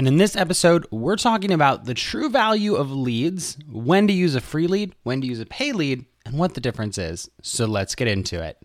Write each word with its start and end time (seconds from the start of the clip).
And 0.00 0.08
in 0.08 0.16
this 0.16 0.34
episode, 0.34 0.86
we're 0.90 1.16
talking 1.16 1.52
about 1.52 1.84
the 1.84 1.92
true 1.92 2.30
value 2.30 2.74
of 2.74 2.90
leads, 2.90 3.58
when 3.70 4.06
to 4.06 4.14
use 4.14 4.34
a 4.34 4.40
free 4.40 4.66
lead, 4.66 4.94
when 5.02 5.20
to 5.20 5.26
use 5.26 5.40
a 5.40 5.44
pay 5.44 5.72
lead, 5.72 6.06
and 6.24 6.38
what 6.38 6.54
the 6.54 6.60
difference 6.62 6.96
is. 6.96 7.28
So 7.42 7.66
let's 7.66 7.94
get 7.94 8.08
into 8.08 8.42
it. 8.42 8.56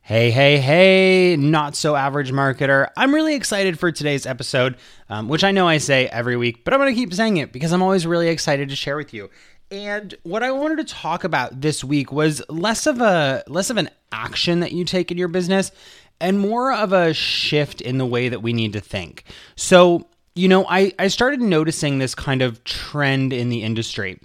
Hey, 0.00 0.30
hey, 0.30 0.58
hey, 0.58 1.36
not 1.36 1.74
so 1.74 1.96
average 1.96 2.30
marketer. 2.30 2.86
I'm 2.96 3.12
really 3.12 3.34
excited 3.34 3.80
for 3.80 3.90
today's 3.90 4.26
episode, 4.26 4.76
um, 5.08 5.26
which 5.26 5.42
I 5.42 5.50
know 5.50 5.66
I 5.66 5.78
say 5.78 6.06
every 6.06 6.36
week, 6.36 6.62
but 6.62 6.72
I'm 6.72 6.78
going 6.78 6.94
to 6.94 7.00
keep 7.00 7.12
saying 7.12 7.38
it 7.38 7.52
because 7.52 7.72
I'm 7.72 7.82
always 7.82 8.06
really 8.06 8.28
excited 8.28 8.68
to 8.68 8.76
share 8.76 8.96
with 8.96 9.12
you. 9.12 9.28
And 9.72 10.14
what 10.22 10.44
I 10.44 10.52
wanted 10.52 10.86
to 10.86 10.94
talk 10.94 11.24
about 11.24 11.62
this 11.62 11.82
week 11.82 12.12
was 12.12 12.42
less 12.48 12.86
of 12.86 13.00
a 13.00 13.42
less 13.48 13.70
of 13.70 13.76
an 13.76 13.90
action 14.12 14.60
that 14.60 14.70
you 14.70 14.84
take 14.84 15.10
in 15.10 15.18
your 15.18 15.28
business 15.28 15.72
and 16.20 16.38
more 16.38 16.72
of 16.72 16.92
a 16.92 17.14
shift 17.14 17.80
in 17.80 17.98
the 17.98 18.06
way 18.06 18.28
that 18.28 18.42
we 18.42 18.52
need 18.52 18.72
to 18.74 18.80
think. 18.80 19.24
So, 19.56 20.06
you 20.34 20.48
know, 20.48 20.66
I, 20.68 20.92
I 20.98 21.08
started 21.08 21.40
noticing 21.40 21.98
this 21.98 22.14
kind 22.14 22.42
of 22.42 22.62
trend 22.64 23.32
in 23.32 23.48
the 23.48 23.62
industry. 23.62 24.20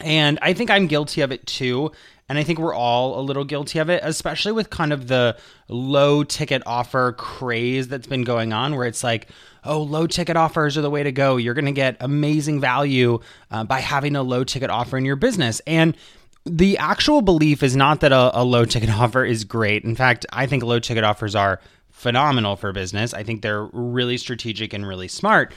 And 0.00 0.38
I 0.42 0.52
think 0.52 0.70
I'm 0.70 0.86
guilty 0.86 1.20
of 1.20 1.32
it 1.32 1.46
too. 1.46 1.92
And 2.28 2.38
I 2.38 2.44
think 2.44 2.58
we're 2.58 2.74
all 2.74 3.20
a 3.20 3.22
little 3.22 3.44
guilty 3.44 3.78
of 3.78 3.90
it, 3.90 4.00
especially 4.04 4.52
with 4.52 4.70
kind 4.70 4.92
of 4.92 5.06
the 5.06 5.36
low 5.68 6.24
ticket 6.24 6.62
offer 6.64 7.12
craze 7.12 7.88
that's 7.88 8.06
been 8.06 8.24
going 8.24 8.52
on, 8.52 8.74
where 8.74 8.86
it's 8.86 9.04
like, 9.04 9.28
oh, 9.64 9.82
low 9.82 10.06
ticket 10.06 10.36
offers 10.36 10.78
are 10.78 10.82
the 10.82 10.90
way 10.90 11.02
to 11.02 11.12
go. 11.12 11.36
You're 11.36 11.54
going 11.54 11.66
to 11.66 11.72
get 11.72 11.96
amazing 12.00 12.60
value 12.60 13.20
uh, 13.50 13.64
by 13.64 13.80
having 13.80 14.16
a 14.16 14.22
low 14.22 14.44
ticket 14.44 14.70
offer 14.70 14.96
in 14.96 15.04
your 15.04 15.16
business. 15.16 15.60
And 15.66 15.96
the 16.44 16.78
actual 16.78 17.22
belief 17.22 17.62
is 17.62 17.76
not 17.76 18.00
that 18.00 18.12
a, 18.12 18.40
a 18.40 18.44
low 18.44 18.64
ticket 18.64 18.90
offer 18.98 19.24
is 19.24 19.44
great. 19.44 19.84
In 19.84 19.94
fact, 19.94 20.26
I 20.32 20.46
think 20.46 20.62
low 20.62 20.80
ticket 20.80 21.04
offers 21.04 21.34
are 21.34 21.60
phenomenal 21.90 22.56
for 22.56 22.72
business. 22.72 23.14
I 23.14 23.22
think 23.22 23.42
they're 23.42 23.64
really 23.72 24.16
strategic 24.16 24.72
and 24.72 24.86
really 24.86 25.08
smart 25.08 25.54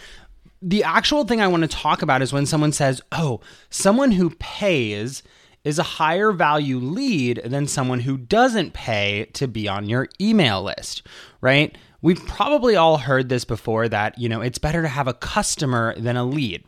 the 0.62 0.84
actual 0.84 1.25
thing 1.25 1.41
I 1.41 1.47
want 1.47 1.62
to 1.62 1.68
talk 1.68 2.01
about 2.01 2.23
is 2.23 2.34
when 2.34 2.47
someone 2.47 2.72
says, 2.72 3.00
oh, 3.12 3.40
someone 3.69 4.12
who 4.12 4.31
pays 4.31 5.22
is 5.63 5.78
a 5.78 5.84
higher 5.84 6.31
value 6.31 6.79
lead 6.79 7.41
than 7.46 7.67
someone 7.67 8.00
who 8.00 8.17
doesn't 8.17 8.73
pay 8.73 9.25
to 9.34 9.47
be 9.47 9.67
on 9.67 9.90
your 9.90 10.07
email 10.19 10.63
list, 10.63 11.03
right? 11.41 11.78
We've 12.02 12.23
probably 12.25 12.75
all 12.75 12.97
heard 12.97 13.29
this 13.29 13.46
before 13.46 13.90
that, 13.90 14.17
you 14.17 14.28
know, 14.28 14.41
it's 14.41 14.57
better 14.57 14.81
to 14.81 14.88
have 14.88 15.07
a 15.07 15.13
customer 15.13 15.96
than 15.97 16.17
a 16.17 16.23
lead. 16.23 16.63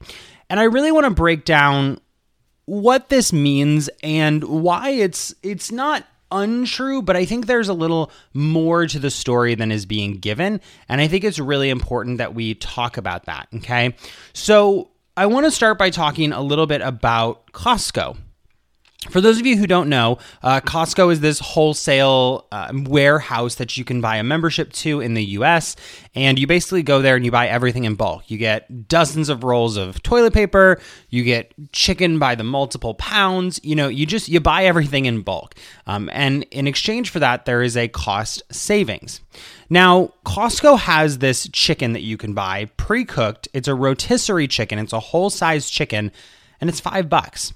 And 0.50 0.60
I 0.60 0.64
really 0.64 0.92
want 0.92 1.06
to 1.06 1.12
break 1.12 1.44
down 1.44 2.00
what 2.68 3.08
this 3.08 3.32
means 3.34 3.90
and 4.04 4.44
why 4.44 4.90
it's 4.90 5.34
it's 5.42 5.72
not 5.72 6.06
untrue, 6.32 7.02
but 7.02 7.16
I 7.16 7.24
think 7.26 7.48
there's 7.48 7.70
a 7.70 7.74
little 7.74 8.12
more 8.34 8.86
to 8.86 9.00
the 9.00 9.10
story 9.10 9.56
than 9.56 9.72
is 9.72 9.86
being 9.86 10.18
given, 10.18 10.62
and 10.90 11.02
I 11.02 11.08
think 11.08 11.24
it's 11.24 11.40
really 11.40 11.70
important 11.70 12.18
that 12.20 12.36
we 12.36 12.56
talk 12.56 12.98
about 12.98 13.26
that, 13.26 13.48
okay? 13.56 13.96
So, 14.34 14.90
I 15.16 15.26
want 15.26 15.46
to 15.46 15.52
start 15.52 15.80
by 15.80 15.90
talking 15.90 16.32
a 16.32 16.42
little 16.42 16.68
bit 16.68 16.82
about 16.82 17.52
Costco. 17.54 18.18
For 19.12 19.22
those 19.22 19.40
of 19.40 19.46
you 19.46 19.56
who 19.58 19.68
don't 19.68 19.90
know, 19.90 20.18
uh, 20.42 20.60
Costco 20.60 21.12
is 21.12 21.20
this 21.20 21.40
wholesale 21.40 22.48
uh, 22.52 22.74
warehouse 22.74 23.56
that 23.56 23.78
you 23.78 23.86
can 23.86 24.02
buy 24.02 24.18
a 24.18 24.24
membership 24.24 24.74
to 24.74 25.02
in 25.02 25.14
the 25.14 25.24
US. 25.24 25.76
And 26.16 26.40
you 26.40 26.48
basically 26.48 26.82
go 26.82 27.04
there 27.04 27.16
and 27.16 27.24
you 27.24 27.30
buy 27.30 27.48
everything 27.48 27.84
in 27.84 27.94
bulk. 27.94 28.30
You 28.30 28.40
get 28.40 28.88
dozens 28.88 29.30
of 29.30 29.44
rolls 29.44 29.78
of 29.78 30.02
toilet 30.02 30.34
paper, 30.34 30.82
you 31.10 31.24
get 31.24 31.54
chicken 31.72 32.18
by 32.18 32.34
the 32.34 32.44
multiple 32.44 32.96
pounds. 32.96 33.60
You 33.64 33.76
know, 33.76 33.88
you 33.88 34.08
just 34.08 34.30
you 34.30 34.40
buy 34.40 34.66
everything 34.66 35.06
in 35.06 35.22
bulk. 35.22 35.54
Um, 35.86 36.10
and 36.12 36.44
in 36.50 36.66
exchange 36.66 37.12
for 37.12 37.20
that, 37.20 37.46
there 37.46 37.62
is 37.62 37.78
a 37.78 37.88
cost 37.88 38.42
savings. 38.52 39.22
Now, 39.70 40.14
Costco 40.26 40.80
has 40.80 41.20
this 41.20 41.48
chicken 41.54 41.94
that 41.94 42.02
you 42.02 42.18
can 42.18 42.34
buy 42.34 42.66
pre 42.78 43.06
cooked. 43.06 43.48
It's 43.54 43.68
a 43.68 43.76
rotisserie 43.76 44.48
chicken, 44.48 44.80
it's 44.80 44.94
a 44.94 45.00
whole 45.00 45.30
size 45.30 45.70
chicken, 45.70 46.12
and 46.60 46.68
it's 46.68 46.80
five 46.80 47.10
bucks. 47.10 47.54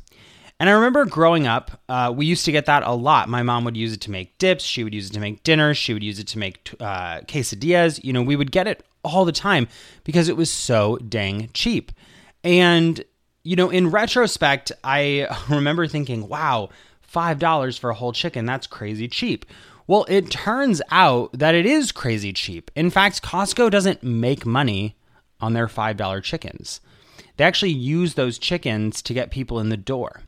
And 0.61 0.69
I 0.69 0.73
remember 0.73 1.05
growing 1.05 1.47
up, 1.47 1.71
uh, 1.89 2.13
we 2.15 2.27
used 2.27 2.45
to 2.45 2.51
get 2.51 2.67
that 2.67 2.83
a 2.83 2.91
lot. 2.91 3.27
My 3.27 3.41
mom 3.41 3.63
would 3.63 3.75
use 3.75 3.93
it 3.93 4.01
to 4.01 4.11
make 4.11 4.37
dips. 4.37 4.63
She 4.63 4.83
would 4.83 4.93
use 4.93 5.09
it 5.09 5.13
to 5.13 5.19
make 5.19 5.41
dinner. 5.41 5.73
She 5.73 5.91
would 5.91 6.03
use 6.03 6.19
it 6.19 6.27
to 6.27 6.37
make 6.37 6.75
uh, 6.79 7.21
quesadillas. 7.21 8.03
You 8.03 8.13
know, 8.13 8.21
we 8.21 8.35
would 8.35 8.51
get 8.51 8.67
it 8.67 8.85
all 9.03 9.25
the 9.25 9.31
time 9.31 9.67
because 10.03 10.29
it 10.29 10.37
was 10.37 10.51
so 10.51 10.97
dang 10.97 11.49
cheap. 11.55 11.91
And, 12.43 13.03
you 13.41 13.55
know, 13.55 13.71
in 13.71 13.89
retrospect, 13.89 14.71
I 14.83 15.35
remember 15.49 15.87
thinking, 15.87 16.27
wow, 16.27 16.69
$5 17.11 17.79
for 17.79 17.89
a 17.89 17.95
whole 17.95 18.13
chicken, 18.13 18.45
that's 18.45 18.67
crazy 18.67 19.07
cheap. 19.07 19.47
Well, 19.87 20.05
it 20.09 20.29
turns 20.29 20.79
out 20.91 21.31
that 21.33 21.55
it 21.55 21.65
is 21.65 21.91
crazy 21.91 22.33
cheap. 22.33 22.69
In 22.75 22.91
fact, 22.91 23.23
Costco 23.23 23.71
doesn't 23.71 24.03
make 24.03 24.45
money 24.45 24.95
on 25.39 25.53
their 25.53 25.67
$5 25.67 26.21
chickens. 26.21 26.81
They 27.37 27.45
actually 27.45 27.71
use 27.71 28.13
those 28.13 28.37
chickens 28.37 29.01
to 29.01 29.15
get 29.15 29.31
people 29.31 29.59
in 29.59 29.69
the 29.69 29.77
door. 29.77 30.21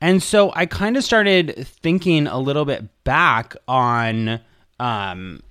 And 0.00 0.22
so 0.22 0.52
I 0.54 0.66
kind 0.66 0.96
of 0.96 1.04
started 1.04 1.66
thinking 1.66 2.26
a 2.26 2.38
little 2.38 2.64
bit 2.64 3.04
back 3.04 3.56
on 3.66 4.40
um, 4.78 5.42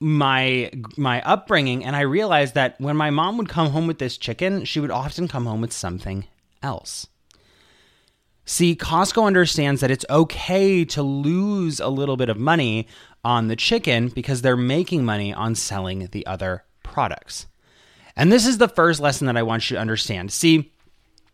my 0.00 0.70
my 0.96 1.20
upbringing 1.22 1.84
and 1.84 1.94
I 1.94 2.00
realized 2.00 2.54
that 2.54 2.80
when 2.80 2.96
my 2.96 3.10
mom 3.10 3.36
would 3.36 3.50
come 3.50 3.70
home 3.70 3.86
with 3.86 3.98
this 3.98 4.16
chicken, 4.16 4.64
she 4.64 4.80
would 4.80 4.90
often 4.90 5.28
come 5.28 5.44
home 5.44 5.60
with 5.60 5.72
something 5.72 6.24
else. 6.62 7.06
See, 8.46 8.74
Costco 8.74 9.26
understands 9.26 9.80
that 9.80 9.90
it's 9.90 10.06
okay 10.08 10.84
to 10.86 11.02
lose 11.02 11.78
a 11.78 11.88
little 11.88 12.16
bit 12.16 12.30
of 12.30 12.38
money 12.38 12.88
on 13.22 13.48
the 13.48 13.54
chicken 13.54 14.08
because 14.08 14.42
they're 14.42 14.56
making 14.56 15.04
money 15.04 15.32
on 15.32 15.54
selling 15.54 16.08
the 16.10 16.26
other 16.26 16.64
products. 16.82 17.46
And 18.16 18.32
this 18.32 18.46
is 18.46 18.58
the 18.58 18.66
first 18.66 18.98
lesson 18.98 19.26
that 19.26 19.36
I 19.36 19.42
want 19.42 19.70
you 19.70 19.76
to 19.76 19.80
understand. 19.80 20.32
See, 20.32 20.72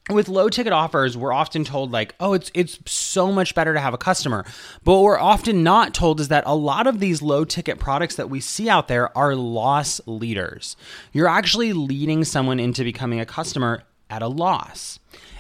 with 0.08 0.28
low 0.28 0.48
ticket 0.48 0.72
offers, 0.72 1.16
we're 1.16 1.32
often 1.32 1.64
told 1.64 1.90
like, 1.90 2.14
"Oh, 2.20 2.32
it's 2.32 2.50
it's 2.54 2.78
so 2.86 3.32
much 3.32 3.54
better 3.54 3.74
to 3.74 3.80
have 3.80 3.94
a 3.94 3.98
customer." 3.98 4.44
But 4.84 4.94
what 4.94 5.02
we're 5.02 5.18
often 5.18 5.62
not 5.62 5.94
told 5.94 6.20
is 6.20 6.28
that 6.28 6.44
a 6.46 6.54
lot 6.54 6.86
of 6.86 7.00
these 7.00 7.22
low 7.22 7.44
ticket 7.44 7.78
products 7.78 8.16
that 8.16 8.30
we 8.30 8.40
see 8.40 8.68
out 8.68 8.88
there 8.88 9.16
are 9.16 9.34
loss 9.34 10.00
leaders. 10.06 10.76
You're 11.12 11.28
actually 11.28 11.72
leading 11.72 12.24
someone 12.24 12.60
into 12.60 12.84
becoming 12.84 13.20
a 13.20 13.26
customer 13.26 13.82
at 14.08 14.22
a 14.22 14.28
loss. 14.28 14.98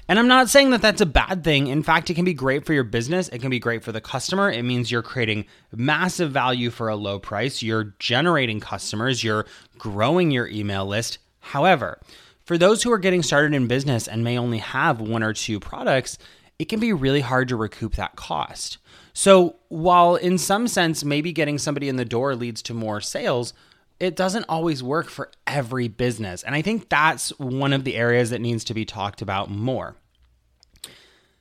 And 0.08 0.20
I'm 0.20 0.28
not 0.28 0.48
saying 0.48 0.70
that 0.70 0.82
that's 0.82 1.00
a 1.00 1.06
bad 1.06 1.42
thing. 1.42 1.66
In 1.66 1.82
fact, 1.82 2.10
it 2.10 2.14
can 2.14 2.24
be 2.24 2.34
great 2.34 2.64
for 2.64 2.72
your 2.72 2.84
business. 2.84 3.28
It 3.28 3.40
can 3.40 3.50
be 3.50 3.58
great 3.58 3.82
for 3.82 3.90
the 3.90 4.00
customer. 4.00 4.50
It 4.50 4.62
means 4.62 4.88
you're 4.88 5.02
creating 5.02 5.46
massive 5.74 6.30
value 6.30 6.70
for 6.70 6.88
a 6.88 6.94
low 6.94 7.18
price. 7.18 7.60
You're 7.60 7.94
generating 7.98 8.60
customers. 8.60 9.24
You're 9.24 9.46
growing 9.78 10.30
your 10.30 10.46
email 10.46 10.86
list. 10.86 11.18
However, 11.40 11.98
for 12.46 12.56
those 12.56 12.82
who 12.82 12.92
are 12.92 12.98
getting 12.98 13.24
started 13.24 13.52
in 13.54 13.66
business 13.66 14.06
and 14.06 14.22
may 14.22 14.38
only 14.38 14.58
have 14.58 15.00
one 15.00 15.24
or 15.24 15.32
two 15.32 15.58
products, 15.58 16.16
it 16.60 16.66
can 16.66 16.78
be 16.78 16.92
really 16.92 17.20
hard 17.20 17.48
to 17.48 17.56
recoup 17.56 17.96
that 17.96 18.14
cost. 18.14 18.78
So, 19.12 19.56
while 19.68 20.14
in 20.14 20.38
some 20.38 20.68
sense, 20.68 21.04
maybe 21.04 21.32
getting 21.32 21.58
somebody 21.58 21.88
in 21.88 21.96
the 21.96 22.04
door 22.04 22.36
leads 22.36 22.62
to 22.62 22.74
more 22.74 23.00
sales, 23.00 23.52
it 23.98 24.14
doesn't 24.14 24.44
always 24.48 24.82
work 24.82 25.08
for 25.08 25.30
every 25.46 25.88
business. 25.88 26.42
And 26.44 26.54
I 26.54 26.62
think 26.62 26.88
that's 26.88 27.30
one 27.38 27.72
of 27.72 27.84
the 27.84 27.96
areas 27.96 28.30
that 28.30 28.40
needs 28.40 28.62
to 28.64 28.74
be 28.74 28.84
talked 28.84 29.22
about 29.22 29.50
more. 29.50 29.96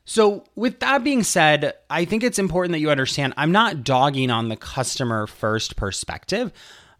So, 0.05 0.45
with 0.55 0.79
that 0.79 1.03
being 1.03 1.21
said, 1.21 1.73
I 1.89 2.05
think 2.05 2.23
it's 2.23 2.39
important 2.39 2.71
that 2.73 2.79
you 2.79 2.89
understand 2.89 3.33
I'm 3.37 3.51
not 3.51 3.83
dogging 3.83 4.31
on 4.31 4.49
the 4.49 4.55
customer 4.55 5.27
first 5.27 5.75
perspective. 5.75 6.51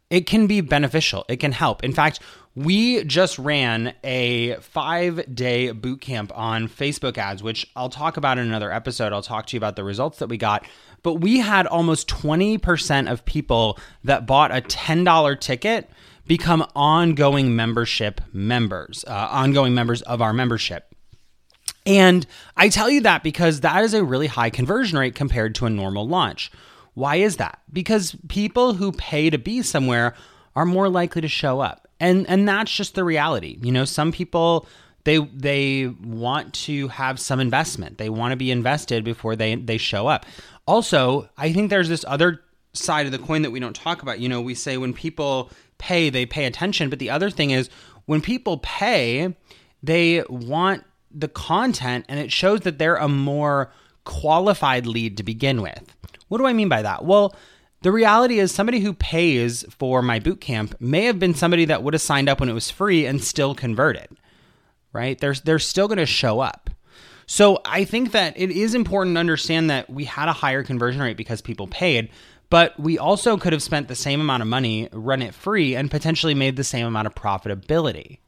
It 0.09 0.27
can 0.27 0.47
be 0.47 0.61
beneficial, 0.61 1.25
it 1.27 1.37
can 1.37 1.51
help. 1.51 1.83
In 1.83 1.93
fact, 1.93 2.19
we 2.55 3.03
just 3.03 3.37
ran 3.37 3.93
a 4.03 4.55
five 4.55 5.35
day 5.35 5.71
boot 5.71 5.99
camp 5.99 6.31
on 6.33 6.69
Facebook 6.69 7.17
ads, 7.17 7.43
which 7.43 7.69
I'll 7.75 7.89
talk 7.89 8.15
about 8.15 8.37
in 8.37 8.47
another 8.47 8.71
episode. 8.71 9.11
I'll 9.11 9.21
talk 9.21 9.47
to 9.47 9.55
you 9.55 9.57
about 9.57 9.75
the 9.75 9.83
results 9.83 10.19
that 10.19 10.27
we 10.27 10.37
got. 10.37 10.65
But 11.03 11.15
we 11.15 11.39
had 11.39 11.67
almost 11.67 12.07
20% 12.07 13.11
of 13.11 13.25
people 13.25 13.77
that 14.03 14.25
bought 14.25 14.51
a 14.51 14.61
$10 14.61 15.39
ticket 15.39 15.89
become 16.25 16.65
ongoing 16.75 17.55
membership 17.55 18.21
members, 18.33 19.05
uh, 19.07 19.27
ongoing 19.29 19.75
members 19.75 20.01
of 20.03 20.21
our 20.21 20.33
membership. 20.33 20.95
And 21.85 22.25
I 22.57 22.69
tell 22.69 22.89
you 22.89 23.01
that 23.01 23.21
because 23.21 23.61
that 23.61 23.83
is 23.83 23.93
a 23.93 24.03
really 24.03 24.27
high 24.27 24.49
conversion 24.49 24.97
rate 24.97 25.13
compared 25.13 25.53
to 25.55 25.65
a 25.65 25.69
normal 25.69 26.07
launch. 26.07 26.51
Why 26.95 27.17
is 27.17 27.37
that? 27.37 27.59
Because 27.71 28.15
people 28.27 28.73
who 28.73 28.91
pay 28.91 29.29
to 29.29 29.37
be 29.37 29.61
somewhere 29.61 30.15
are 30.55 30.65
more 30.65 30.89
likely 30.89 31.21
to 31.21 31.27
show 31.27 31.59
up 31.59 31.85
and 31.99 32.27
and 32.29 32.47
that's 32.47 32.75
just 32.75 32.95
the 32.95 33.03
reality. 33.03 33.57
You 33.61 33.71
know, 33.71 33.85
some 33.85 34.11
people 34.11 34.67
they 35.03 35.17
they 35.17 35.87
want 36.03 36.53
to 36.53 36.87
have 36.89 37.19
some 37.19 37.39
investment. 37.39 37.97
They 37.97 38.09
want 38.09 38.31
to 38.31 38.35
be 38.35 38.51
invested 38.51 39.03
before 39.03 39.35
they 39.35 39.55
they 39.55 39.77
show 39.77 40.07
up. 40.07 40.25
Also, 40.67 41.29
I 41.37 41.53
think 41.53 41.69
there's 41.69 41.89
this 41.89 42.05
other 42.07 42.41
side 42.73 43.05
of 43.05 43.11
the 43.11 43.19
coin 43.19 43.43
that 43.43 43.51
we 43.51 43.59
don't 43.59 43.75
talk 43.75 44.01
about. 44.01 44.19
You 44.19 44.29
know, 44.29 44.41
we 44.41 44.55
say 44.55 44.77
when 44.77 44.93
people 44.93 45.51
pay, 45.77 46.09
they 46.09 46.25
pay 46.25 46.45
attention, 46.45 46.89
but 46.89 46.99
the 46.99 47.09
other 47.09 47.29
thing 47.29 47.51
is 47.51 47.69
when 48.05 48.21
people 48.21 48.57
pay, 48.57 49.35
they 49.81 50.23
want 50.29 50.83
the 51.11 51.27
content 51.27 52.05
and 52.09 52.19
it 52.19 52.31
shows 52.31 52.61
that 52.61 52.77
they're 52.77 52.97
a 52.97 53.07
more 53.07 53.71
qualified 54.03 54.85
lead 54.85 55.17
to 55.17 55.23
begin 55.23 55.61
with. 55.61 55.95
What 56.27 56.39
do 56.39 56.45
I 56.45 56.53
mean 56.53 56.69
by 56.69 56.81
that? 56.81 57.05
Well, 57.05 57.35
the 57.81 57.91
reality 57.91 58.39
is, 58.39 58.51
somebody 58.51 58.79
who 58.79 58.93
pays 58.93 59.63
for 59.69 60.01
my 60.01 60.19
boot 60.19 60.41
camp 60.41 60.75
may 60.79 61.05
have 61.05 61.19
been 61.19 61.35
somebody 61.35 61.65
that 61.65 61.83
would 61.83 61.93
have 61.93 62.01
signed 62.01 62.29
up 62.29 62.39
when 62.39 62.49
it 62.49 62.53
was 62.53 62.71
free 62.71 63.05
and 63.05 63.23
still 63.23 63.53
converted, 63.53 64.09
right? 64.91 65.19
They're, 65.19 65.35
they're 65.35 65.59
still 65.59 65.87
going 65.87 65.99
to 65.99 66.05
show 66.07 66.39
up. 66.39 66.71
So 67.27 67.61
I 67.65 67.85
think 67.85 68.11
that 68.11 68.33
it 68.37 68.51
is 68.51 68.73
important 68.73 69.15
to 69.15 69.19
understand 69.19 69.69
that 69.69 69.89
we 69.89 70.05
had 70.05 70.29
a 70.29 70.33
higher 70.33 70.63
conversion 70.63 71.01
rate 71.01 71.17
because 71.17 71.41
people 71.41 71.67
paid, 71.67 72.09
but 72.49 72.79
we 72.79 72.97
also 72.97 73.37
could 73.37 73.53
have 73.53 73.63
spent 73.63 73.87
the 73.87 73.95
same 73.95 74.21
amount 74.21 74.41
of 74.41 74.47
money, 74.47 74.89
run 74.91 75.21
it 75.21 75.33
free, 75.33 75.75
and 75.75 75.91
potentially 75.91 76.33
made 76.33 76.55
the 76.55 76.63
same 76.63 76.85
amount 76.85 77.07
of 77.07 77.15
profitability. 77.15 78.19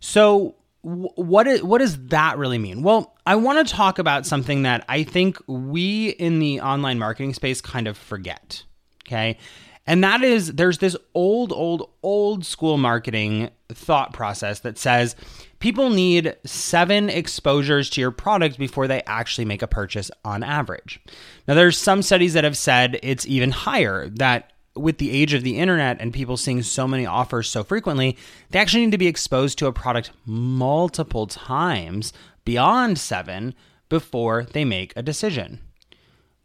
So 0.00 0.56
what 0.82 1.46
is 1.46 1.62
what 1.62 1.78
does 1.78 2.06
that 2.06 2.38
really 2.38 2.58
mean? 2.58 2.82
Well, 2.82 3.14
I 3.26 3.36
want 3.36 3.66
to 3.66 3.74
talk 3.74 3.98
about 3.98 4.26
something 4.26 4.62
that 4.62 4.84
I 4.88 5.02
think 5.02 5.36
we 5.46 6.10
in 6.10 6.38
the 6.38 6.60
online 6.60 6.98
marketing 6.98 7.34
space 7.34 7.60
kind 7.60 7.86
of 7.86 7.98
forget. 7.98 8.62
Okay. 9.06 9.38
And 9.86 10.04
that 10.04 10.22
is 10.22 10.52
there's 10.52 10.78
this 10.78 10.96
old, 11.14 11.52
old, 11.52 11.90
old 12.02 12.44
school 12.44 12.78
marketing 12.78 13.50
thought 13.68 14.12
process 14.12 14.60
that 14.60 14.78
says 14.78 15.16
people 15.58 15.90
need 15.90 16.36
seven 16.44 17.08
exposures 17.08 17.90
to 17.90 18.00
your 18.00 18.10
product 18.10 18.58
before 18.58 18.86
they 18.86 19.02
actually 19.02 19.44
make 19.44 19.62
a 19.62 19.66
purchase 19.66 20.10
on 20.24 20.42
average. 20.42 21.00
Now, 21.48 21.54
there's 21.54 21.76
some 21.76 22.02
studies 22.02 22.34
that 22.34 22.44
have 22.44 22.56
said 22.56 23.00
it's 23.02 23.26
even 23.26 23.50
higher, 23.50 24.08
that 24.10 24.52
with 24.80 24.98
the 24.98 25.10
age 25.10 25.34
of 25.34 25.42
the 25.42 25.58
internet 25.58 26.00
and 26.00 26.12
people 26.12 26.36
seeing 26.36 26.62
so 26.62 26.88
many 26.88 27.06
offers 27.06 27.48
so 27.48 27.62
frequently, 27.62 28.16
they 28.50 28.58
actually 28.58 28.84
need 28.84 28.92
to 28.92 28.98
be 28.98 29.06
exposed 29.06 29.58
to 29.58 29.66
a 29.66 29.72
product 29.72 30.10
multiple 30.26 31.26
times 31.26 32.12
beyond 32.44 32.98
seven 32.98 33.54
before 33.88 34.44
they 34.52 34.64
make 34.64 34.92
a 34.96 35.02
decision. 35.02 35.60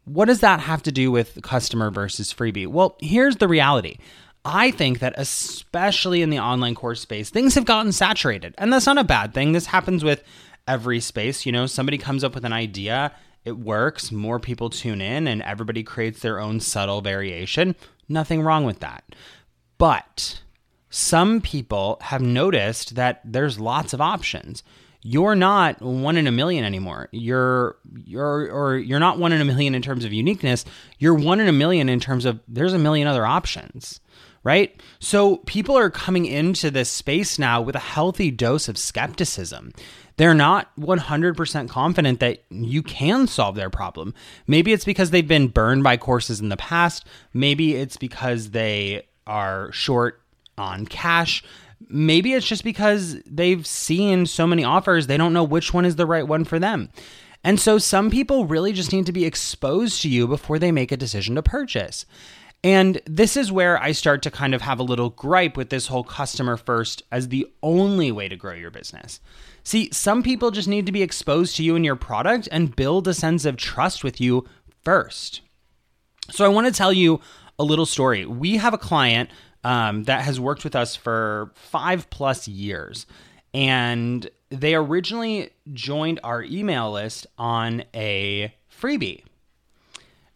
What 0.04 0.26
does 0.26 0.40
that 0.40 0.60
have 0.60 0.82
to 0.84 0.92
do 0.92 1.10
with 1.10 1.42
customer 1.42 1.90
versus 1.90 2.32
freebie? 2.32 2.66
Well, 2.66 2.96
here's 3.00 3.36
the 3.36 3.48
reality. 3.48 3.98
I 4.44 4.70
think 4.70 5.00
that 5.00 5.14
especially 5.16 6.22
in 6.22 6.30
the 6.30 6.38
online 6.38 6.76
course 6.76 7.00
space, 7.00 7.30
things 7.30 7.56
have 7.56 7.64
gotten 7.64 7.90
saturated. 7.90 8.54
And 8.58 8.72
that's 8.72 8.86
not 8.86 8.98
a 8.98 9.04
bad 9.04 9.34
thing. 9.34 9.50
This 9.50 9.66
happens 9.66 10.04
with 10.04 10.22
every 10.68 11.00
space. 11.00 11.44
You 11.44 11.50
know, 11.50 11.66
somebody 11.66 11.98
comes 11.98 12.22
up 12.22 12.34
with 12.34 12.44
an 12.44 12.52
idea, 12.52 13.12
it 13.46 13.56
works, 13.56 14.12
more 14.12 14.38
people 14.38 14.68
tune 14.68 15.00
in, 15.00 15.26
and 15.26 15.40
everybody 15.42 15.82
creates 15.82 16.20
their 16.20 16.38
own 16.38 16.60
subtle 16.60 17.00
variation. 17.00 17.74
Nothing 18.08 18.42
wrong 18.42 18.64
with 18.64 18.80
that. 18.80 19.04
But 19.78 20.42
some 20.90 21.40
people 21.40 21.98
have 22.02 22.20
noticed 22.20 22.96
that 22.96 23.20
there's 23.24 23.58
lots 23.58 23.92
of 23.92 24.00
options 24.00 24.62
you're 25.08 25.36
not 25.36 25.80
one 25.80 26.16
in 26.16 26.26
a 26.26 26.32
million 26.32 26.64
anymore. 26.64 27.08
You're 27.12 27.76
you're 28.04 28.50
or 28.50 28.76
you're 28.76 28.98
not 28.98 29.20
one 29.20 29.30
in 29.30 29.40
a 29.40 29.44
million 29.44 29.72
in 29.76 29.80
terms 29.80 30.04
of 30.04 30.12
uniqueness. 30.12 30.64
You're 30.98 31.14
one 31.14 31.38
in 31.38 31.46
a 31.46 31.52
million 31.52 31.88
in 31.88 32.00
terms 32.00 32.24
of 32.24 32.40
there's 32.48 32.72
a 32.72 32.78
million 32.78 33.06
other 33.06 33.24
options, 33.24 34.00
right? 34.46 34.80
So 35.00 35.38
people 35.38 35.76
are 35.76 35.90
coming 35.90 36.24
into 36.24 36.70
this 36.70 36.88
space 36.88 37.36
now 37.36 37.60
with 37.60 37.74
a 37.74 37.80
healthy 37.80 38.30
dose 38.30 38.68
of 38.68 38.78
skepticism. 38.78 39.72
They're 40.18 40.34
not 40.34 40.70
100% 40.78 41.68
confident 41.68 42.20
that 42.20 42.44
you 42.48 42.84
can 42.84 43.26
solve 43.26 43.56
their 43.56 43.70
problem. 43.70 44.14
Maybe 44.46 44.72
it's 44.72 44.84
because 44.84 45.10
they've 45.10 45.26
been 45.26 45.48
burned 45.48 45.82
by 45.82 45.96
courses 45.96 46.38
in 46.38 46.48
the 46.48 46.56
past. 46.56 47.04
Maybe 47.34 47.74
it's 47.74 47.96
because 47.96 48.50
they 48.50 49.08
are 49.26 49.72
short 49.72 50.22
on 50.56 50.86
cash. 50.86 51.42
Maybe 51.88 52.32
it's 52.32 52.46
just 52.46 52.62
because 52.62 53.20
they've 53.26 53.66
seen 53.66 54.26
so 54.26 54.46
many 54.46 54.62
offers, 54.62 55.08
they 55.08 55.16
don't 55.16 55.32
know 55.32 55.42
which 55.42 55.74
one 55.74 55.84
is 55.84 55.96
the 55.96 56.06
right 56.06 56.26
one 56.26 56.44
for 56.44 56.60
them. 56.60 56.90
And 57.42 57.58
so 57.58 57.78
some 57.78 58.10
people 58.10 58.46
really 58.46 58.72
just 58.72 58.92
need 58.92 59.06
to 59.06 59.12
be 59.12 59.24
exposed 59.24 60.02
to 60.02 60.08
you 60.08 60.28
before 60.28 60.60
they 60.60 60.70
make 60.70 60.92
a 60.92 60.96
decision 60.96 61.34
to 61.34 61.42
purchase. 61.42 62.06
And 62.66 63.00
this 63.06 63.36
is 63.36 63.52
where 63.52 63.80
I 63.80 63.92
start 63.92 64.22
to 64.22 64.30
kind 64.32 64.52
of 64.52 64.60
have 64.62 64.80
a 64.80 64.82
little 64.82 65.10
gripe 65.10 65.56
with 65.56 65.70
this 65.70 65.86
whole 65.86 66.02
customer 66.02 66.56
first 66.56 67.04
as 67.12 67.28
the 67.28 67.46
only 67.62 68.10
way 68.10 68.26
to 68.26 68.34
grow 68.34 68.54
your 68.54 68.72
business. 68.72 69.20
See, 69.62 69.88
some 69.92 70.20
people 70.20 70.50
just 70.50 70.66
need 70.66 70.84
to 70.86 70.90
be 70.90 71.00
exposed 71.00 71.54
to 71.56 71.62
you 71.62 71.76
and 71.76 71.84
your 71.84 71.94
product 71.94 72.48
and 72.50 72.74
build 72.74 73.06
a 73.06 73.14
sense 73.14 73.44
of 73.44 73.56
trust 73.56 74.02
with 74.02 74.20
you 74.20 74.48
first. 74.82 75.42
So 76.28 76.44
I 76.44 76.48
want 76.48 76.66
to 76.66 76.72
tell 76.72 76.92
you 76.92 77.20
a 77.56 77.62
little 77.62 77.86
story. 77.86 78.26
We 78.26 78.56
have 78.56 78.74
a 78.74 78.78
client 78.78 79.30
um, 79.62 80.02
that 80.04 80.22
has 80.22 80.40
worked 80.40 80.64
with 80.64 80.74
us 80.74 80.96
for 80.96 81.52
five 81.54 82.10
plus 82.10 82.48
years. 82.48 83.06
And 83.54 84.28
they 84.50 84.74
originally 84.74 85.50
joined 85.72 86.18
our 86.24 86.42
email 86.42 86.90
list 86.90 87.28
on 87.38 87.84
a 87.94 88.52
freebie. 88.68 89.22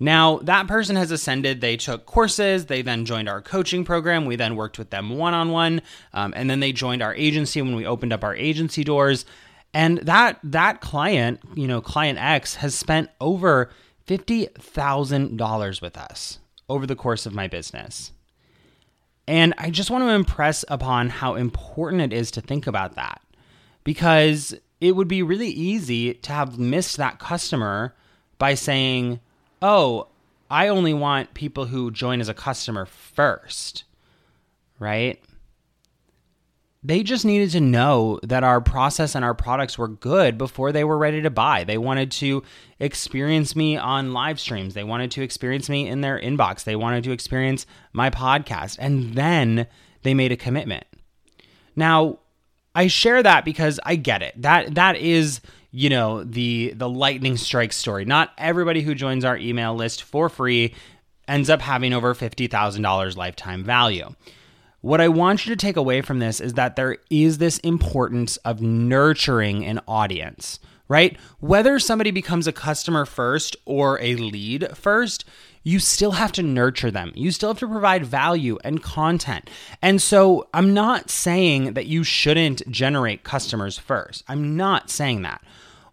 Now, 0.03 0.39
that 0.39 0.67
person 0.67 0.97
has 0.97 1.11
ascended. 1.11 1.61
They 1.61 1.77
took 1.77 2.07
courses. 2.07 2.67
They 2.67 2.81
then 2.81 3.05
joined 3.05 3.29
our 3.29 3.43
coaching 3.43 3.85
program. 3.85 4.25
We 4.25 4.37
then 4.37 4.57
worked 4.57 4.79
with 4.79 4.89
them 4.89 5.11
one 5.11 5.35
on 5.35 5.51
one. 5.51 5.83
And 6.15 6.49
then 6.49 6.61
they 6.61 6.73
joined 6.73 7.03
our 7.03 7.15
agency 7.15 7.61
when 7.61 7.77
we 7.77 7.85
opened 7.85 8.15
up 8.15 8.25
our 8.25 8.35
agency 8.35 8.83
doors. 8.83 9.27
And 9.75 9.99
that, 9.99 10.41
that 10.43 10.81
client, 10.81 11.41
you 11.55 11.69
know, 11.69 11.83
client 11.83 12.19
X, 12.19 12.57
has 12.57 12.75
spent 12.75 13.11
over 13.21 13.71
$50,000 14.09 15.83
with 15.83 15.97
us 15.99 16.39
over 16.69 16.87
the 16.87 16.97
course 16.97 17.27
of 17.27 17.35
my 17.35 17.47
business. 17.47 18.13
And 19.29 19.55
I 19.59 19.71
just 19.71 19.91
want 19.91 20.03
to 20.03 20.09
impress 20.09 20.65
upon 20.69 21.11
how 21.11 21.35
important 21.35 22.03
it 22.03 22.13
is 22.13 22.31
to 22.33 22.41
think 22.41 22.67
about 22.67 22.97
that 22.97 23.21
because 23.85 24.55
it 24.81 24.97
would 24.97 25.09
be 25.09 25.23
really 25.23 25.51
easy 25.51 26.15
to 26.15 26.33
have 26.33 26.59
missed 26.59 26.97
that 26.97 27.19
customer 27.19 27.95
by 28.39 28.55
saying, 28.55 29.21
oh, 29.63 30.09
I 30.51 30.69
only 30.69 30.95
want 30.95 31.35
people 31.35 31.67
who 31.67 31.91
join 31.91 32.21
as 32.21 32.29
a 32.29 32.35
customer 32.35 32.87
first, 32.87 33.85
right? 34.79 35.23
they 36.83 37.03
just 37.03 37.27
needed 37.27 37.51
to 37.51 37.61
know 37.61 38.19
that 38.23 38.43
our 38.43 38.61
process 38.61 39.15
and 39.15 39.23
our 39.25 39.35
products 39.35 39.77
were 39.77 39.89
good 39.89 40.39
before 40.39 40.73
they 40.73 40.83
were 40.83 40.97
ready 40.97 41.21
to 41.21 41.31
buy. 41.31 41.63
They 41.63 41.77
wanted 41.77 42.11
to 42.13 42.43
experience 42.79 43.55
me 43.55 43.77
on 43.77 44.15
live 44.15 44.41
streams. 44.41 44.73
They 44.73 44.85
wanted 44.85 45.11
to 45.13 45.23
experience 45.23 45.69
me 45.69 45.87
in 45.87 46.01
their 46.01 46.19
inbox. 46.19 46.65
They 46.65 46.77
wanted 46.77 47.05
to 47.05 47.13
experience 47.13 47.67
my 47.93 48.09
podcast. 48.09 48.79
And 48.81 49.15
then 49.15 49.67
they 50.03 50.15
made 50.15 50.33
a 50.33 50.39
commitment. 50.39 50.85
Now, 51.77 52.19
I 52.75 52.87
share 52.87 53.23
that 53.23 53.45
because 53.45 53.79
I 53.85 53.97
get 53.97 54.23
it. 54.23 54.41
That 54.41 54.75
that 54.77 54.97
is, 54.97 55.41
you 55.73 55.89
know, 55.89 56.25
the 56.25 56.73
the 56.75 56.89
lightning 56.89 57.37
strike 57.37 57.73
story. 57.73 58.05
Not 58.05 58.33
everybody 58.39 58.83
who 58.83 58.95
joins 58.95 59.25
our 59.25 59.37
email 59.37 59.75
list 59.75 60.03
for 60.03 60.29
free 60.29 60.75
ends 61.29 61.49
up 61.49 61.61
having 61.61 61.93
over 61.93 62.13
$50,000 62.13 63.17
lifetime 63.17 63.63
value. 63.63 64.15
What 64.81 65.01
I 65.01 65.09
want 65.09 65.47
you 65.47 65.55
to 65.55 65.57
take 65.57 65.77
away 65.77 66.01
from 66.01 66.19
this 66.19 66.41
is 66.41 66.55
that 66.55 66.75
there 66.75 66.97
is 67.09 67.39
this 67.39 67.59
importance 67.59 68.37
of 68.39 68.61
nurturing 68.61 69.65
an 69.65 69.81
audience, 69.87 70.59
right? 70.91 71.17
Whether 71.39 71.79
somebody 71.79 72.11
becomes 72.11 72.49
a 72.49 72.53
customer 72.53 73.07
first 73.07 73.57
or 73.65 74.01
a 74.03 74.17
lead 74.17 74.77
first, 74.77 75.25
you 75.63 75.79
still 75.79 76.11
have 76.11 76.33
to 76.33 76.43
nurture 76.43 76.91
them. 76.91 77.13
You 77.15 77.31
still 77.31 77.51
have 77.51 77.61
to 77.61 77.69
provide 77.69 78.05
value 78.05 78.59
and 78.65 78.83
content. 78.83 79.49
And 79.81 80.03
so 80.03 80.49
I'm 80.53 80.75
not 80.75 81.09
saying 81.09 81.75
that 81.75 81.87
you 81.87 82.03
shouldn't 82.03 82.69
generate 82.69 83.23
customers 83.23 83.79
first. 83.79 84.25
I'm 84.27 84.57
not 84.57 84.91
saying 84.91 85.23
that. 85.23 85.43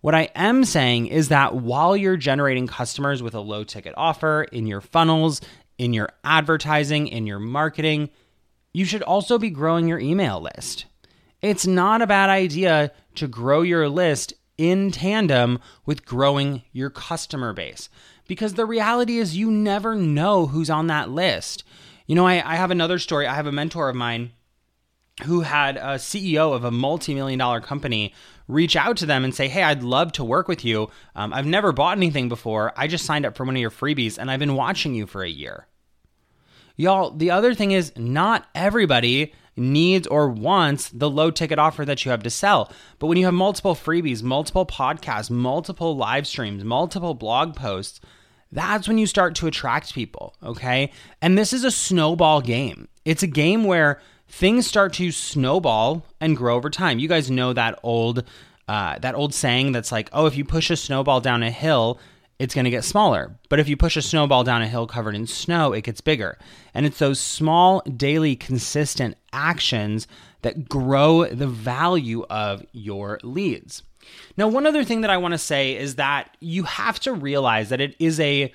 What 0.01 0.15
I 0.15 0.29
am 0.33 0.65
saying 0.65 1.07
is 1.07 1.29
that 1.29 1.55
while 1.55 1.95
you're 1.95 2.17
generating 2.17 2.65
customers 2.65 3.21
with 3.21 3.35
a 3.35 3.39
low 3.39 3.63
ticket 3.63 3.93
offer 3.97 4.47
in 4.51 4.65
your 4.65 4.81
funnels, 4.81 5.41
in 5.77 5.93
your 5.93 6.09
advertising, 6.23 7.07
in 7.07 7.27
your 7.27 7.39
marketing, 7.39 8.09
you 8.73 8.83
should 8.83 9.03
also 9.03 9.37
be 9.37 9.51
growing 9.51 9.87
your 9.87 9.99
email 9.99 10.41
list. 10.41 10.85
It's 11.43 11.67
not 11.67 12.01
a 12.01 12.07
bad 12.07 12.31
idea 12.31 12.91
to 13.15 13.27
grow 13.27 13.61
your 13.61 13.89
list 13.89 14.33
in 14.57 14.91
tandem 14.91 15.59
with 15.85 16.05
growing 16.05 16.63
your 16.71 16.89
customer 16.89 17.53
base 17.53 17.89
because 18.27 18.55
the 18.55 18.65
reality 18.65 19.17
is 19.17 19.37
you 19.37 19.49
never 19.51 19.95
know 19.95 20.47
who's 20.47 20.69
on 20.69 20.87
that 20.87 21.09
list. 21.09 21.63
You 22.05 22.15
know, 22.15 22.25
I, 22.25 22.35
I 22.45 22.55
have 22.55 22.71
another 22.71 22.99
story. 22.99 23.27
I 23.27 23.35
have 23.35 23.47
a 23.47 23.51
mentor 23.51 23.89
of 23.89 23.95
mine 23.95 24.31
who 25.25 25.41
had 25.41 25.77
a 25.77 25.95
CEO 25.95 26.53
of 26.53 26.63
a 26.63 26.71
multi 26.71 27.13
million 27.13 27.39
dollar 27.39 27.59
company 27.61 28.13
reach 28.47 28.75
out 28.75 28.97
to 28.97 29.05
them 29.05 29.23
and 29.23 29.33
say, 29.33 29.47
Hey, 29.47 29.63
I'd 29.63 29.83
love 29.83 30.11
to 30.13 30.23
work 30.23 30.47
with 30.47 30.63
you. 30.63 30.89
Um, 31.15 31.33
I've 31.33 31.45
never 31.45 31.71
bought 31.71 31.97
anything 31.97 32.29
before. 32.29 32.73
I 32.77 32.87
just 32.87 33.05
signed 33.05 33.25
up 33.25 33.35
for 33.35 33.45
one 33.45 33.55
of 33.55 33.61
your 33.61 33.71
freebies 33.71 34.17
and 34.17 34.29
I've 34.29 34.39
been 34.39 34.55
watching 34.55 34.93
you 34.93 35.07
for 35.07 35.23
a 35.23 35.29
year. 35.29 35.67
Y'all, 36.75 37.09
the 37.09 37.31
other 37.31 37.55
thing 37.55 37.71
is 37.71 37.91
not 37.97 38.47
everybody 38.53 39.33
needs 39.57 40.07
or 40.07 40.29
wants 40.29 40.89
the 40.89 41.09
low 41.09 41.31
ticket 41.31 41.59
offer 41.59 41.83
that 41.85 42.05
you 42.05 42.11
have 42.11 42.23
to 42.23 42.29
sell. 42.29 42.71
But 42.99 43.07
when 43.07 43.17
you 43.17 43.25
have 43.25 43.33
multiple 43.33 43.75
freebies, 43.75 44.23
multiple 44.23 44.65
podcasts, 44.65 45.29
multiple 45.29 45.95
live 45.97 46.27
streams, 46.27 46.63
multiple 46.63 47.13
blog 47.13 47.55
posts, 47.55 47.99
that's 48.51 48.87
when 48.87 48.97
you 48.97 49.07
start 49.07 49.35
to 49.35 49.47
attract 49.47 49.93
people, 49.93 50.35
okay? 50.41 50.91
And 51.21 51.37
this 51.37 51.51
is 51.51 51.63
a 51.63 51.71
snowball 51.71 52.41
game. 52.41 52.87
It's 53.03 53.23
a 53.23 53.27
game 53.27 53.63
where 53.63 53.99
things 54.27 54.67
start 54.67 54.93
to 54.93 55.11
snowball 55.11 56.05
and 56.21 56.37
grow 56.37 56.55
over 56.55 56.69
time. 56.69 56.99
You 56.99 57.07
guys 57.07 57.31
know 57.31 57.53
that 57.53 57.79
old 57.83 58.23
uh, 58.67 58.99
that 58.99 59.15
old 59.15 59.33
saying 59.33 59.71
that's 59.71 59.93
like, 59.93 60.09
oh, 60.11 60.25
if 60.25 60.35
you 60.35 60.43
push 60.43 60.69
a 60.69 60.75
snowball 60.75 61.21
down 61.21 61.41
a 61.41 61.49
hill, 61.49 61.99
it's 62.39 62.53
going 62.53 62.65
to 62.65 62.71
get 62.71 62.83
smaller. 62.83 63.37
But 63.49 63.59
if 63.59 63.67
you 63.67 63.75
push 63.75 63.97
a 63.97 64.01
snowball 64.01 64.43
down 64.43 64.61
a 64.61 64.67
hill 64.67 64.87
covered 64.87 65.15
in 65.15 65.25
snow, 65.27 65.73
it 65.73 65.83
gets 65.83 66.01
bigger. 66.01 66.37
And 66.73 66.85
it's 66.85 66.99
those 66.99 67.19
small, 67.19 67.81
daily, 67.81 68.35
consistent 68.35 69.15
actions 69.33 70.07
that 70.43 70.69
grow 70.69 71.25
the 71.25 71.47
value 71.47 72.25
of 72.29 72.63
your 72.71 73.19
leads. 73.23 73.83
Now, 74.37 74.47
one 74.47 74.65
other 74.65 74.83
thing 74.83 75.01
that 75.01 75.09
I 75.09 75.17
want 75.17 75.33
to 75.33 75.37
say 75.37 75.75
is 75.75 75.95
that 75.95 76.37
you 76.39 76.63
have 76.63 76.99
to 77.01 77.13
realize 77.13 77.69
that 77.69 77.81
it 77.81 77.95
is 77.99 78.19
a 78.19 78.53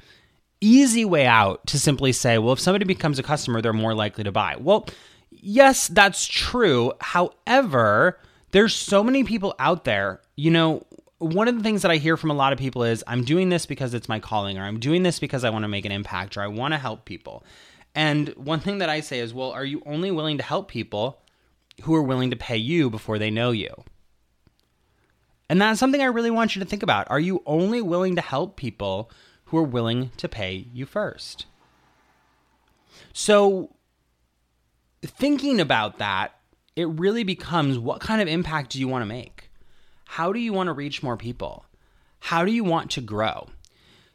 easy 0.61 1.05
way 1.05 1.27
out 1.27 1.67
to 1.67 1.79
simply 1.79 2.13
say, 2.13 2.39
well, 2.39 2.53
if 2.53 2.61
somebody 2.61 2.85
becomes 2.85 3.19
a 3.19 3.23
customer, 3.23 3.61
they're 3.61 3.73
more 3.73 3.95
likely 3.95 4.25
to 4.25 4.33
buy. 4.33 4.57
Well, 4.59 4.87
yes, 5.31 5.89
that's 5.89 6.25
true. 6.27 6.93
However, 7.01 8.19
there's 8.53 8.75
so 8.75 9.03
many 9.03 9.25
people 9.25 9.55
out 9.59 9.85
there, 9.85 10.21
you 10.37 10.51
know, 10.51 10.87
one 11.23 11.47
of 11.47 11.57
the 11.57 11.63
things 11.63 11.83
that 11.83 11.91
I 11.91 11.97
hear 11.97 12.17
from 12.17 12.31
a 12.31 12.35
lot 12.35 12.53
of 12.53 12.59
people 12.59 12.83
is 12.83 13.05
I'm 13.07 13.25
doing 13.25 13.49
this 13.49 13.65
because 13.65 13.95
it's 13.95 14.09
my 14.09 14.19
calling, 14.19 14.59
or 14.59 14.65
I'm 14.65 14.81
doing 14.81 15.03
this 15.05 15.21
because 15.21 15.45
I 15.45 15.51
want 15.51 15.63
to 15.63 15.69
make 15.69 15.85
an 15.85 15.93
impact, 15.93 16.37
or 16.37 16.43
I 16.43 16.49
want 16.49 16.75
to 16.75 16.79
help 16.79 17.05
people. 17.05 17.45
And 17.95 18.31
one 18.31 18.61
thing 18.61 18.79
that 18.79 18.89
I 18.89 19.01
say 19.01 19.21
is, 19.21 19.33
well, 19.33 19.53
are 19.53 19.65
you 19.65 19.83
only 19.87 20.11
willing 20.11 20.39
to 20.39 20.43
help 20.43 20.69
people 20.69 21.21
who 21.83 21.95
are 21.95 22.03
willing 22.03 22.31
to 22.31 22.37
pay 22.37 22.57
you 22.57 22.91
before 22.91 23.19
they 23.19 23.31
know 23.31 23.53
you? 23.53 23.85
And 25.49 25.61
that's 25.61 25.79
something 25.79 26.01
I 26.01 26.07
really 26.07 26.31
want 26.31 26.57
you 26.57 26.61
to 26.61 26.69
think 26.69 26.83
about. 26.83 27.11
Are 27.11 27.21
you 27.21 27.43
only 27.47 27.83
willing 27.83 28.17
to 28.17 28.23
help 28.23 28.57
people 28.57 29.11
who 29.47 29.59
are 29.59 29.63
willing 29.63 30.11
to 30.17 30.29
pay 30.29 30.67
you 30.73 30.87
first? 30.87 31.47
So, 33.13 33.77
thinking 35.03 35.61
about 35.61 35.99
that, 35.99 36.35
it 36.75 36.89
really 36.89 37.23
becomes 37.23 37.79
what 37.79 38.01
kind 38.01 38.23
of 38.23 38.29
impact 38.29 38.73
do 38.73 38.81
you 38.81 38.89
want 38.89 39.03
to 39.03 39.07
make? 39.07 39.51
How 40.13 40.31
do 40.31 40.39
you 40.39 40.53
want 40.53 40.67
to 40.67 40.75
reach 40.75 41.03
more 41.03 41.17
people? 41.17 41.65
How 42.19 42.45
do 42.45 42.53
you 42.53 42.65
want 42.65 42.91
to 42.91 43.01
grow? 43.01 43.49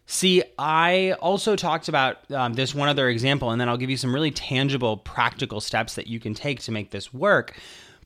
See, 0.06 0.44
I 0.60 1.14
also 1.14 1.56
talked 1.56 1.88
about 1.88 2.30
um, 2.32 2.54
this 2.54 2.76
one 2.76 2.88
other 2.88 3.10
example, 3.10 3.50
and 3.50 3.60
then 3.60 3.68
I'll 3.68 3.78
give 3.78 3.90
you 3.90 3.98
some 3.98 4.14
really 4.14 4.30
tangible, 4.30 4.98
practical 4.98 5.60
steps 5.60 5.96
that 5.96 6.06
you 6.06 6.20
can 6.20 6.36
take 6.36 6.60
to 6.62 6.72
make 6.72 6.92
this 6.92 7.12
work. 7.12 7.58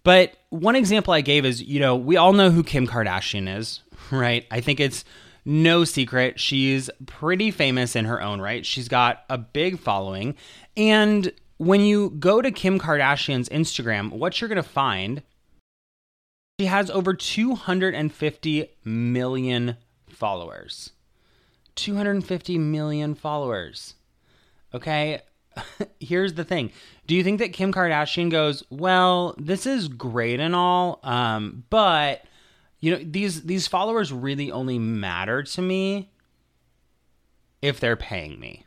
But 0.04 0.38
one 0.52 0.78
example 0.78 1.14
I 1.14 1.20
gave 1.20 1.44
is 1.44 1.62
you 1.62 1.82
know, 1.82 1.98
we 1.98 2.16
all 2.16 2.32
know 2.32 2.50
who 2.50 2.64
Kim 2.64 2.88
Kardashian 2.88 3.54
is, 3.58 3.82
right? 4.10 4.48
I 4.50 4.62
think 4.62 4.80
it's 4.80 5.04
no 5.44 5.84
secret. 5.84 6.40
She's 6.40 6.90
pretty 7.08 7.52
famous 7.52 7.98
in 7.98 8.06
her 8.06 8.22
own 8.22 8.40
right. 8.40 8.66
She's 8.66 8.88
got 8.88 9.26
a 9.30 9.38
big 9.38 9.80
following. 9.80 10.36
And 10.78 11.34
when 11.58 11.82
you 11.82 12.12
go 12.12 12.42
to 12.42 12.52
Kim 12.52 12.80
Kardashian's 12.80 13.50
Instagram, 13.50 14.12
what 14.12 14.40
you're 14.40 14.48
going 14.48 14.64
to 14.64 14.64
find 14.64 15.24
she 16.62 16.68
has 16.68 16.92
over 16.92 17.16
250 17.16 18.70
million 18.86 19.78
followers. 20.08 20.92
250 21.74 22.60
million 22.60 23.16
followers. 23.16 23.96
Okay? 24.72 25.22
Here's 26.00 26.36
the 26.36 26.44
thing. 26.44 26.72
Do 27.08 27.16
you 27.16 27.24
think 27.24 27.40
that 27.40 27.52
Kim 27.52 27.74
Kardashian 27.74 28.30
goes, 28.30 28.64
"Well, 28.70 29.34
this 29.40 29.66
is 29.66 29.88
great 29.88 30.40
and 30.40 30.56
all, 30.56 31.00
um, 31.02 31.64
but 31.72 32.26
you 32.80 32.92
know, 32.92 33.04
these 33.04 33.42
these 33.42 33.66
followers 33.66 34.14
really 34.14 34.52
only 34.52 34.78
matter 34.78 35.42
to 35.42 35.62
me 35.64 36.12
if 37.64 37.80
they're 37.80 37.96
paying 37.96 38.40
me." 38.40 38.66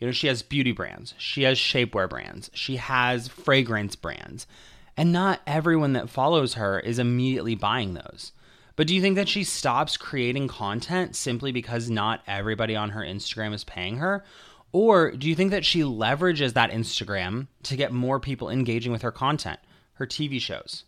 You 0.00 0.08
know, 0.08 0.12
she 0.12 0.26
has 0.26 0.42
beauty 0.42 0.72
brands, 0.72 1.14
she 1.16 1.44
has 1.44 1.58
shapewear 1.58 2.10
brands, 2.10 2.50
she 2.54 2.74
has 2.76 3.28
fragrance 3.28 3.94
brands. 3.94 4.48
And 4.96 5.12
not 5.12 5.40
everyone 5.46 5.92
that 5.94 6.10
follows 6.10 6.54
her 6.54 6.78
is 6.78 6.98
immediately 6.98 7.54
buying 7.54 7.94
those. 7.94 8.32
But 8.76 8.86
do 8.86 8.94
you 8.94 9.00
think 9.00 9.16
that 9.16 9.28
she 9.28 9.44
stops 9.44 9.96
creating 9.96 10.48
content 10.48 11.14
simply 11.14 11.52
because 11.52 11.90
not 11.90 12.22
everybody 12.26 12.74
on 12.74 12.90
her 12.90 13.02
Instagram 13.02 13.54
is 13.54 13.64
paying 13.64 13.98
her? 13.98 14.24
Or 14.72 15.12
do 15.12 15.28
you 15.28 15.36
think 15.36 15.52
that 15.52 15.64
she 15.64 15.82
leverages 15.82 16.54
that 16.54 16.72
Instagram 16.72 17.46
to 17.64 17.76
get 17.76 17.92
more 17.92 18.18
people 18.18 18.50
engaging 18.50 18.90
with 18.90 19.02
her 19.02 19.12
content, 19.12 19.60
her 19.94 20.06
TV 20.06 20.40
shows, 20.40 20.84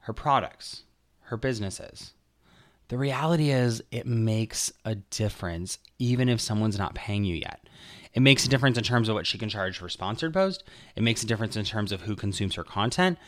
her 0.00 0.14
products, 0.14 0.84
her 1.24 1.36
businesses? 1.36 2.14
The 2.88 2.96
reality 2.96 3.50
is, 3.50 3.82
it 3.90 4.06
makes 4.06 4.72
a 4.84 4.94
difference 4.94 5.78
even 5.98 6.28
if 6.28 6.40
someone's 6.40 6.78
not 6.78 6.94
paying 6.94 7.24
you 7.24 7.34
yet. 7.34 7.65
It 8.16 8.22
makes 8.22 8.46
a 8.46 8.48
difference 8.48 8.78
in 8.78 8.82
terms 8.82 9.10
of 9.10 9.14
what 9.14 9.26
she 9.26 9.36
can 9.36 9.50
charge 9.50 9.76
for 9.76 9.90
sponsored 9.90 10.32
post. 10.32 10.64
It 10.96 11.02
makes 11.02 11.22
a 11.22 11.26
difference 11.26 11.54
in 11.54 11.66
terms 11.66 11.92
of 11.92 12.00
who 12.00 12.16
consumes 12.16 12.54
her 12.54 12.64
content. 12.64 13.18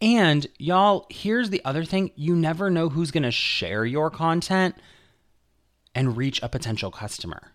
And 0.00 0.46
y'all, 0.58 1.06
here's 1.10 1.50
the 1.50 1.62
other 1.66 1.84
thing 1.84 2.12
you 2.16 2.34
never 2.34 2.70
know 2.70 2.88
who's 2.88 3.10
going 3.10 3.24
to 3.24 3.30
share 3.30 3.84
your 3.84 4.08
content 4.08 4.74
and 5.94 6.16
reach 6.16 6.42
a 6.42 6.48
potential 6.48 6.90
customer. 6.90 7.52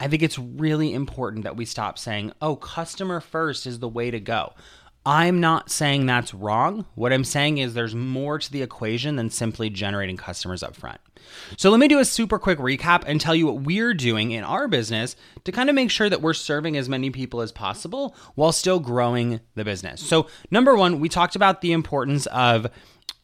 I 0.00 0.08
think 0.08 0.20
it's 0.20 0.38
really 0.38 0.92
important 0.92 1.44
that 1.44 1.56
we 1.56 1.64
stop 1.64 1.96
saying, 1.96 2.32
oh, 2.42 2.56
customer 2.56 3.20
first 3.20 3.68
is 3.68 3.78
the 3.78 3.88
way 3.88 4.10
to 4.10 4.18
go. 4.18 4.52
I'm 5.06 5.38
not 5.38 5.70
saying 5.70 6.06
that's 6.06 6.32
wrong. 6.32 6.86
What 6.94 7.12
I'm 7.12 7.24
saying 7.24 7.58
is 7.58 7.74
there's 7.74 7.94
more 7.94 8.38
to 8.38 8.50
the 8.50 8.62
equation 8.62 9.16
than 9.16 9.28
simply 9.28 9.68
generating 9.68 10.16
customers 10.16 10.62
up 10.62 10.74
front. 10.74 10.98
So 11.56 11.70
let 11.70 11.80
me 11.80 11.88
do 11.88 11.98
a 11.98 12.04
super 12.04 12.38
quick 12.38 12.58
recap 12.58 13.04
and 13.06 13.20
tell 13.20 13.34
you 13.34 13.46
what 13.46 13.62
we're 13.62 13.94
doing 13.94 14.30
in 14.30 14.44
our 14.44 14.66
business 14.66 15.16
to 15.44 15.52
kind 15.52 15.68
of 15.68 15.74
make 15.74 15.90
sure 15.90 16.08
that 16.08 16.22
we're 16.22 16.34
serving 16.34 16.76
as 16.76 16.88
many 16.88 17.10
people 17.10 17.42
as 17.42 17.52
possible 17.52 18.16
while 18.34 18.52
still 18.52 18.80
growing 18.80 19.40
the 19.54 19.64
business. 19.64 20.00
So, 20.00 20.26
number 20.50 20.74
one, 20.74 21.00
we 21.00 21.08
talked 21.08 21.36
about 21.36 21.60
the 21.60 21.72
importance 21.72 22.26
of 22.26 22.66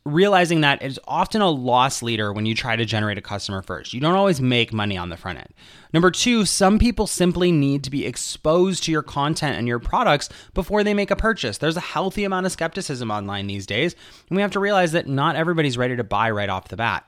realizing 0.06 0.62
that 0.62 0.82
it's 0.82 0.98
often 1.06 1.42
a 1.42 1.50
loss 1.50 2.02
leader 2.02 2.32
when 2.32 2.46
you 2.46 2.54
try 2.54 2.74
to 2.74 2.84
generate 2.86 3.18
a 3.18 3.22
customer 3.22 3.60
first. 3.60 3.92
You 3.92 4.00
don't 4.00 4.14
always 4.14 4.40
make 4.40 4.72
money 4.72 4.96
on 4.96 5.10
the 5.10 5.16
front 5.16 5.38
end. 5.38 5.52
Number 5.92 6.10
two, 6.10 6.46
some 6.46 6.78
people 6.78 7.06
simply 7.06 7.52
need 7.52 7.84
to 7.84 7.90
be 7.90 8.06
exposed 8.06 8.84
to 8.84 8.92
your 8.92 9.02
content 9.02 9.58
and 9.58 9.68
your 9.68 9.78
products 9.78 10.30
before 10.54 10.82
they 10.82 10.94
make 10.94 11.10
a 11.10 11.16
purchase. 11.16 11.58
There's 11.58 11.76
a 11.76 11.80
healthy 11.80 12.24
amount 12.24 12.46
of 12.46 12.52
skepticism 12.52 13.10
online 13.10 13.46
these 13.46 13.66
days, 13.66 13.94
and 14.28 14.36
we 14.36 14.42
have 14.42 14.52
to 14.52 14.60
realize 14.60 14.92
that 14.92 15.06
not 15.06 15.36
everybody's 15.36 15.76
ready 15.76 15.96
to 15.96 16.04
buy 16.04 16.30
right 16.30 16.48
off 16.48 16.68
the 16.68 16.76
bat. 16.76 17.04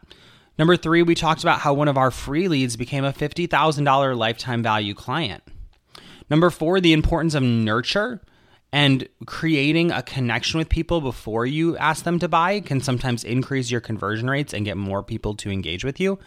Number 0.58 0.76
three, 0.76 1.02
we 1.02 1.14
talked 1.14 1.42
about 1.42 1.60
how 1.60 1.72
one 1.72 1.88
of 1.88 1.96
our 1.96 2.10
free 2.10 2.46
leads 2.46 2.76
became 2.76 3.04
a 3.04 3.12
$50,000 3.12 4.16
lifetime 4.16 4.62
value 4.62 4.92
client. 4.94 5.42
Number 6.28 6.50
four, 6.50 6.78
the 6.80 6.92
importance 6.92 7.34
of 7.34 7.42
nurture 7.42 8.20
and 8.72 9.06
creating 9.26 9.92
a 9.92 10.02
connection 10.02 10.58
with 10.58 10.68
people 10.68 11.00
before 11.00 11.44
you 11.44 11.76
ask 11.76 12.04
them 12.04 12.18
to 12.18 12.28
buy 12.28 12.60
can 12.60 12.80
sometimes 12.80 13.22
increase 13.22 13.70
your 13.70 13.82
conversion 13.82 14.30
rates 14.30 14.54
and 14.54 14.64
get 14.64 14.76
more 14.76 15.02
people 15.02 15.34
to 15.34 15.50
engage 15.50 15.84
with 15.84 16.00
you. 16.00 16.18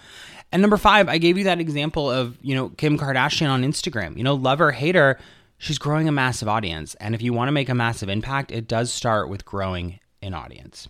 And 0.52 0.62
number 0.62 0.78
five, 0.78 1.10
I 1.10 1.18
gave 1.18 1.38
you 1.38 1.46
that 1.46 1.60
example 1.60 2.10
of, 2.10 2.38
you 2.42 2.54
know, 2.54 2.70
Kim 2.70 3.00
Kardashian 3.00 3.50
on 3.50 3.64
Instagram. 3.64 4.16
You 4.16 4.24
know, 4.24 4.36
love 4.36 4.60
her, 4.60 4.72
hate 4.72 4.96
her, 4.96 5.18
she's 5.58 5.80
growing 5.80 6.08
a 6.08 6.12
massive 6.12 6.48
audience. 6.48 6.96
And 6.96 7.16
if 7.16 7.22
you 7.22 7.34
want 7.34 7.48
to 7.48 7.52
make 7.52 7.70
a 7.70 7.76
massive 7.76 8.10
impact, 8.10 8.52
it 8.52 8.68
does 8.68 8.94
start 8.94 9.28
with 9.28 9.44
growing 9.44 10.00
an 10.22 10.34
audience. 10.34 10.88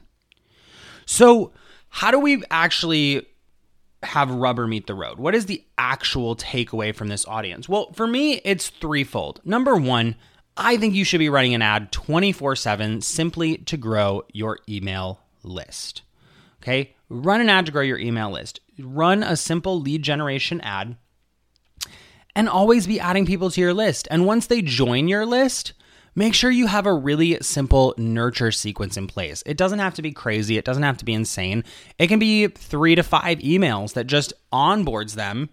So, 1.06 1.54
how 1.90 2.12
do 2.12 2.20
we 2.20 2.44
actually 2.52 3.26
have 4.04 4.30
rubber 4.30 4.68
meet 4.68 4.88
the 4.88 4.94
road? 4.94 5.18
What 5.18 5.34
is 5.34 5.46
the 5.46 5.64
actual 5.78 6.36
takeaway 6.36 6.94
from 6.94 7.08
this 7.08 7.26
audience? 7.26 7.70
Well, 7.70 7.94
for 7.94 8.06
me, 8.06 8.42
it's 8.44 8.70
threefold. 8.70 9.40
Number 9.46 9.78
one, 9.78 10.16
I 10.58 10.78
think 10.78 10.94
you 10.94 11.04
should 11.04 11.20
be 11.20 11.30
running 11.30 11.54
an 11.54 11.62
ad 11.62 11.92
24 11.92 12.56
7 12.56 13.02
simply 13.02 13.58
to 13.58 13.78
grow 13.78 14.24
your 14.32 14.60
email 14.70 15.20
list. 15.44 16.02
Okay, 16.62 16.96
run 17.10 17.42
an 17.42 17.50
ad 17.50 17.66
to 17.66 17.72
grow 17.72 17.82
your 17.82 18.00
email 18.00 18.32
list. 18.32 18.60
Run 18.80 19.22
a 19.22 19.36
simple 19.36 19.80
lead 19.80 20.02
generation 20.02 20.62
ad 20.62 20.98
and 22.36 22.50
always 22.50 22.88
be 22.88 23.00
adding 23.00 23.26
people 23.26 23.50
to 23.52 23.62
your 23.62 23.74
list. 23.74 24.08
And 24.12 24.26
once 24.26 24.48
they 24.48 24.62
join 24.62 25.08
your 25.08 25.26
list, 25.26 25.74
make 26.16 26.34
sure 26.34 26.52
you 26.52 26.68
have 26.68 26.86
a 26.86 26.94
really 26.94 27.38
simple 27.42 27.94
nurture 27.98 28.52
sequence 28.52 28.98
in 28.98 29.08
place. 29.08 29.44
It 29.46 29.58
doesn't 29.58 29.80
have 29.80 29.94
to 29.96 30.02
be 30.02 30.12
crazy, 30.12 30.58
it 30.58 30.66
doesn't 30.66 30.84
have 30.84 30.98
to 30.98 31.06
be 31.06 31.14
insane. 31.14 31.64
It 32.00 32.08
can 32.08 32.20
be 32.20 32.48
three 32.48 32.96
to 32.96 33.04
five 33.04 33.40
emails 33.40 33.94
that 33.94 34.08
just 34.08 34.34
onboards 34.52 35.16
them 35.16 35.50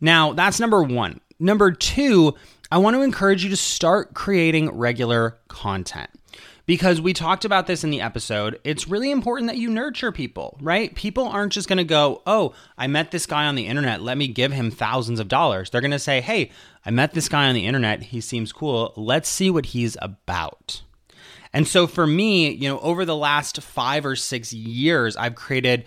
Now, 0.00 0.32
that's 0.32 0.60
number 0.60 0.82
one. 0.82 1.20
Number 1.40 1.70
two, 1.70 2.34
I 2.70 2.78
want 2.78 2.96
to 2.96 3.02
encourage 3.02 3.44
you 3.44 3.50
to 3.50 3.56
start 3.56 4.14
creating 4.14 4.70
regular 4.70 5.38
content 5.48 6.10
because 6.66 7.00
we 7.00 7.12
talked 7.12 7.44
about 7.44 7.66
this 7.66 7.82
in 7.82 7.90
the 7.90 8.00
episode. 8.00 8.60
It's 8.64 8.88
really 8.88 9.10
important 9.10 9.48
that 9.48 9.56
you 9.56 9.70
nurture 9.70 10.12
people, 10.12 10.58
right? 10.60 10.94
People 10.94 11.26
aren't 11.26 11.52
just 11.52 11.68
going 11.68 11.78
to 11.78 11.84
go, 11.84 12.22
Oh, 12.26 12.54
I 12.76 12.88
met 12.88 13.10
this 13.10 13.24
guy 13.24 13.46
on 13.46 13.54
the 13.54 13.66
internet. 13.66 14.02
Let 14.02 14.18
me 14.18 14.28
give 14.28 14.52
him 14.52 14.70
thousands 14.70 15.20
of 15.20 15.28
dollars. 15.28 15.70
They're 15.70 15.80
going 15.80 15.92
to 15.92 15.98
say, 15.98 16.20
Hey, 16.20 16.50
I 16.84 16.90
met 16.90 17.14
this 17.14 17.28
guy 17.28 17.48
on 17.48 17.54
the 17.54 17.66
internet. 17.66 18.02
He 18.02 18.20
seems 18.20 18.52
cool. 18.52 18.92
Let's 18.96 19.28
see 19.28 19.48
what 19.50 19.66
he's 19.66 19.96
about. 20.02 20.82
And 21.54 21.66
so 21.66 21.86
for 21.86 22.06
me, 22.06 22.50
you 22.50 22.68
know, 22.68 22.78
over 22.80 23.04
the 23.04 23.16
last 23.16 23.62
five 23.62 24.04
or 24.04 24.16
six 24.16 24.52
years, 24.52 25.16
I've 25.16 25.34
created 25.34 25.86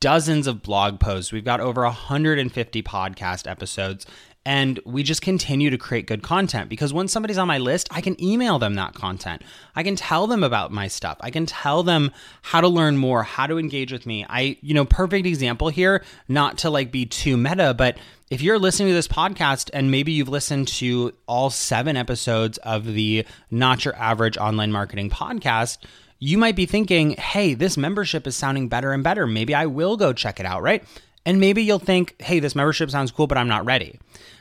dozens 0.00 0.46
of 0.46 0.62
blog 0.62 0.98
posts. 0.98 1.32
We've 1.32 1.44
got 1.44 1.60
over 1.60 1.82
150 1.82 2.82
podcast 2.82 3.48
episodes. 3.48 4.06
And 4.46 4.78
we 4.84 5.02
just 5.02 5.22
continue 5.22 5.70
to 5.70 5.76
create 5.76 6.06
good 6.06 6.22
content 6.22 6.68
because 6.70 6.92
when 6.92 7.08
somebody's 7.08 7.36
on 7.36 7.48
my 7.48 7.58
list, 7.58 7.88
I 7.90 8.00
can 8.00 8.22
email 8.22 8.60
them 8.60 8.76
that 8.76 8.94
content. 8.94 9.42
I 9.74 9.82
can 9.82 9.96
tell 9.96 10.28
them 10.28 10.44
about 10.44 10.70
my 10.70 10.86
stuff. 10.86 11.16
I 11.20 11.30
can 11.32 11.46
tell 11.46 11.82
them 11.82 12.12
how 12.42 12.60
to 12.60 12.68
learn 12.68 12.96
more, 12.96 13.24
how 13.24 13.48
to 13.48 13.58
engage 13.58 13.90
with 13.90 14.06
me. 14.06 14.24
I, 14.28 14.56
you 14.60 14.72
know, 14.72 14.84
perfect 14.84 15.26
example 15.26 15.68
here, 15.68 16.04
not 16.28 16.58
to 16.58 16.70
like 16.70 16.92
be 16.92 17.06
too 17.06 17.36
meta, 17.36 17.74
but 17.74 17.98
if 18.30 18.40
you're 18.40 18.60
listening 18.60 18.86
to 18.90 18.94
this 18.94 19.08
podcast 19.08 19.68
and 19.72 19.90
maybe 19.90 20.12
you've 20.12 20.28
listened 20.28 20.68
to 20.68 21.12
all 21.26 21.50
seven 21.50 21.96
episodes 21.96 22.58
of 22.58 22.84
the 22.84 23.26
Not 23.50 23.84
Your 23.84 23.96
Average 23.96 24.38
Online 24.38 24.70
Marketing 24.70 25.10
podcast, 25.10 25.78
you 26.20 26.38
might 26.38 26.54
be 26.54 26.66
thinking, 26.66 27.10
hey, 27.16 27.54
this 27.54 27.76
membership 27.76 28.28
is 28.28 28.36
sounding 28.36 28.68
better 28.68 28.92
and 28.92 29.02
better. 29.02 29.26
Maybe 29.26 29.56
I 29.56 29.66
will 29.66 29.96
go 29.96 30.12
check 30.12 30.38
it 30.38 30.46
out, 30.46 30.62
right? 30.62 30.84
And 31.26 31.40
maybe 31.40 31.62
you'll 31.62 31.80
think, 31.80 32.14
hey, 32.22 32.38
this 32.38 32.54
membership 32.54 32.88
sounds 32.88 33.10
cool, 33.10 33.26
but 33.26 33.36
I'm 33.36 33.48
not 33.48 33.66
ready. 33.66 33.98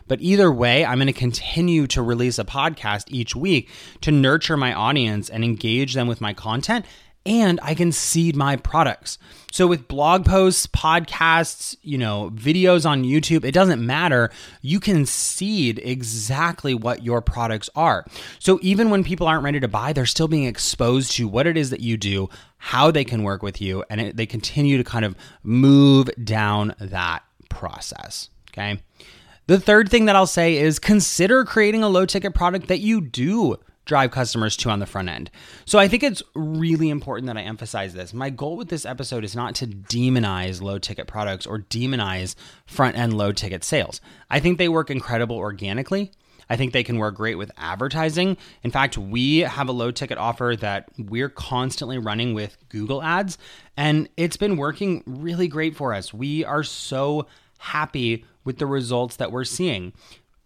But 0.08 0.22
either 0.22 0.52
way, 0.52 0.86
I'm 0.86 1.00
going 1.00 1.08
to 1.08 1.14
continue 1.14 1.88
to 1.88 2.02
release 2.04 2.38
a 2.38 2.46
podcast 2.46 3.06
each 3.08 3.36
week 3.36 3.70
to 4.02 4.12
nurture 4.12 4.56
my 4.56 4.72
audience 4.72 5.28
and 5.28 5.44
engage 5.44 5.96
them 5.96 6.08
with 6.08 6.22
my 6.22 6.32
content 6.32 6.86
and 7.26 7.60
I 7.64 7.74
can 7.74 7.92
seed 7.92 8.36
my 8.36 8.56
products. 8.56 9.18
So 9.52 9.68
with 9.68 9.88
blog 9.88 10.26
posts, 10.26 10.68
podcasts, 10.68 11.76
you 11.82 11.98
know, 11.98 12.30
videos 12.36 12.88
on 12.88 13.04
YouTube, 13.04 13.46
it 13.46 13.54
doesn't 13.54 13.84
matter. 13.84 14.30
You 14.62 14.80
can 14.80 15.06
seed 15.06 15.80
exactly 15.84 16.74
what 16.74 17.04
your 17.04 17.22
products 17.22 17.70
are. 17.76 18.06
So 18.40 18.60
even 18.62 18.90
when 18.90 19.04
people 19.04 19.28
aren't 19.28 19.44
ready 19.44 19.60
to 19.60 19.68
buy, 19.68 19.94
they're 19.94 20.06
still 20.06 20.28
being 20.28 20.44
exposed 20.44 21.14
to 21.14 21.28
what 21.28 21.48
it 21.48 21.58
is 21.58 21.70
that 21.70 21.80
you 21.80 21.98
do, 21.98 22.30
how 22.58 22.92
they 22.92 23.04
can 23.06 23.24
work 23.24 23.42
with 23.42 23.62
you, 23.62 23.84
and 23.90 24.02
it, 24.02 24.18
they 24.18 24.26
continue 24.26 24.78
to 24.78 24.84
kind 24.84 25.06
of 25.06 25.16
move 25.42 26.10
down 26.24 26.76
that 26.80 27.24
process. 27.50 28.30
Okay. 28.52 28.80
The 29.48 29.60
third 29.60 29.90
thing 29.90 30.06
that 30.06 30.16
I'll 30.16 30.28
say 30.28 30.58
is 30.58 30.80
consider 30.80 31.46
creating 31.46 31.84
a 31.84 31.90
low 31.90 32.06
ticket 32.06 32.34
product 32.34 32.68
that 32.68 32.80
you 32.80 33.00
do 33.00 33.58
drive 33.86 34.12
customers 34.12 34.58
to 34.58 34.70
on 34.70 34.80
the 34.80 34.86
front 34.86 35.10
end. 35.10 35.32
So 35.66 35.80
I 35.80 35.88
think 35.88 36.04
it's 36.04 36.24
really 36.34 36.90
important 36.90 37.28
that 37.28 37.38
I 37.38 37.42
emphasize 37.42 37.94
this. 37.94 38.14
My 38.14 38.30
goal 38.30 38.58
with 38.58 38.70
this 38.70 38.86
episode 38.86 39.24
is 39.24 39.36
not 39.36 39.56
to 39.56 39.68
demonize 39.68 40.62
low 40.62 40.80
ticket 40.80 41.08
products 41.08 41.46
or 41.46 41.60
demonize 41.60 42.36
front 42.66 42.98
end 42.98 43.16
low 43.16 43.32
ticket 43.32 43.64
sales. 43.64 44.02
I 44.30 44.40
think 44.40 44.58
they 44.58 44.70
work 44.70 44.90
incredible 44.90 45.38
organically. 45.38 46.12
I 46.50 46.58
think 46.58 46.74
they 46.74 46.84
can 46.84 46.98
work 46.98 47.16
great 47.16 47.40
with 47.40 47.52
advertising. 47.58 48.38
In 48.64 48.72
fact, 48.72 48.98
we 48.98 49.40
have 49.40 49.68
a 49.68 49.72
low 49.72 49.92
ticket 49.92 50.18
offer 50.18 50.56
that 50.60 50.90
we're 50.98 51.30
constantly 51.30 51.98
running 51.98 52.34
with 52.34 52.58
Google 52.70 53.02
Ads, 53.02 53.38
and 53.76 54.08
it's 54.16 54.38
been 54.38 54.58
working 54.58 55.04
really 55.08 55.48
great 55.48 55.76
for 55.76 55.94
us. 55.94 56.14
We 56.14 56.46
are 56.46 56.64
so 56.64 57.26
happy 57.58 58.26
with 58.44 58.60
the 58.60 58.68
results 58.68 59.16
that 59.16 59.32
we're 59.32 59.44
seeing. 59.44 59.94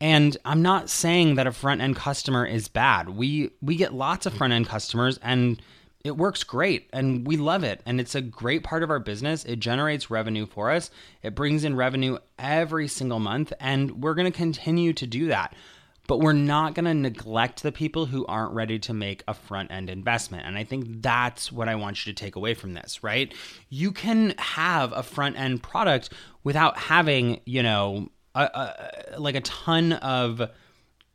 And 0.02 0.38
I'm 0.46 0.62
not 0.62 0.90
saying 0.90 1.36
that 1.36 1.48
a 1.48 1.52
front 1.52 1.82
end 1.82 1.96
customer 1.96 2.46
is 2.46 2.68
bad. 2.68 3.10
We 3.10 3.52
we 3.62 3.76
get 3.76 3.94
lots 3.94 4.26
of 4.26 4.34
front 4.34 4.54
end 4.54 4.68
customers 4.68 5.20
and 5.22 5.62
it 6.04 6.16
works 6.16 6.44
great 6.46 6.90
and 6.94 7.28
we 7.28 7.36
love 7.36 7.64
it 7.64 7.82
and 7.86 8.00
it's 8.00 8.16
a 8.16 8.22
great 8.22 8.64
part 8.64 8.84
of 8.84 8.90
our 8.90 9.00
business. 9.00 9.44
It 9.44 9.60
generates 9.60 10.10
revenue 10.10 10.46
for 10.46 10.72
us. 10.72 10.90
It 11.22 11.36
brings 11.36 11.66
in 11.66 11.76
revenue 11.76 12.18
every 12.38 12.88
single 12.88 13.20
month 13.20 13.52
and 13.60 14.02
we're 14.02 14.14
going 14.16 14.32
to 14.32 14.38
continue 14.38 14.94
to 14.94 15.06
do 15.06 15.28
that. 15.28 15.54
But 16.08 16.22
we're 16.22 16.34
not 16.34 16.74
going 16.74 16.86
to 16.86 16.94
neglect 16.96 17.62
the 17.62 17.72
people 17.72 18.08
who 18.08 18.26
aren't 18.26 18.54
ready 18.54 18.80
to 18.80 18.96
make 18.96 19.24
a 19.28 19.34
front 19.36 19.70
end 19.70 19.92
investment. 19.92 20.48
And 20.48 20.58
I 20.58 20.64
think 20.64 21.04
that's 21.04 21.52
what 21.52 21.70
I 21.70 21.76
want 21.76 22.04
you 22.04 22.12
to 22.12 22.20
take 22.20 22.36
away 22.36 22.56
from 22.56 22.74
this, 22.74 23.04
right? 23.04 23.32
You 23.70 23.92
can 23.92 24.34
have 24.40 24.92
a 24.94 25.04
front 25.04 25.38
end 25.38 25.62
product 25.62 26.12
without 26.44 26.80
having, 26.80 27.42
you 27.46 27.62
know, 27.62 28.10
a, 28.36 28.42
a, 29.14 29.20
like 29.20 29.36
a 29.36 29.42
ton 29.42 29.94
of 29.94 30.50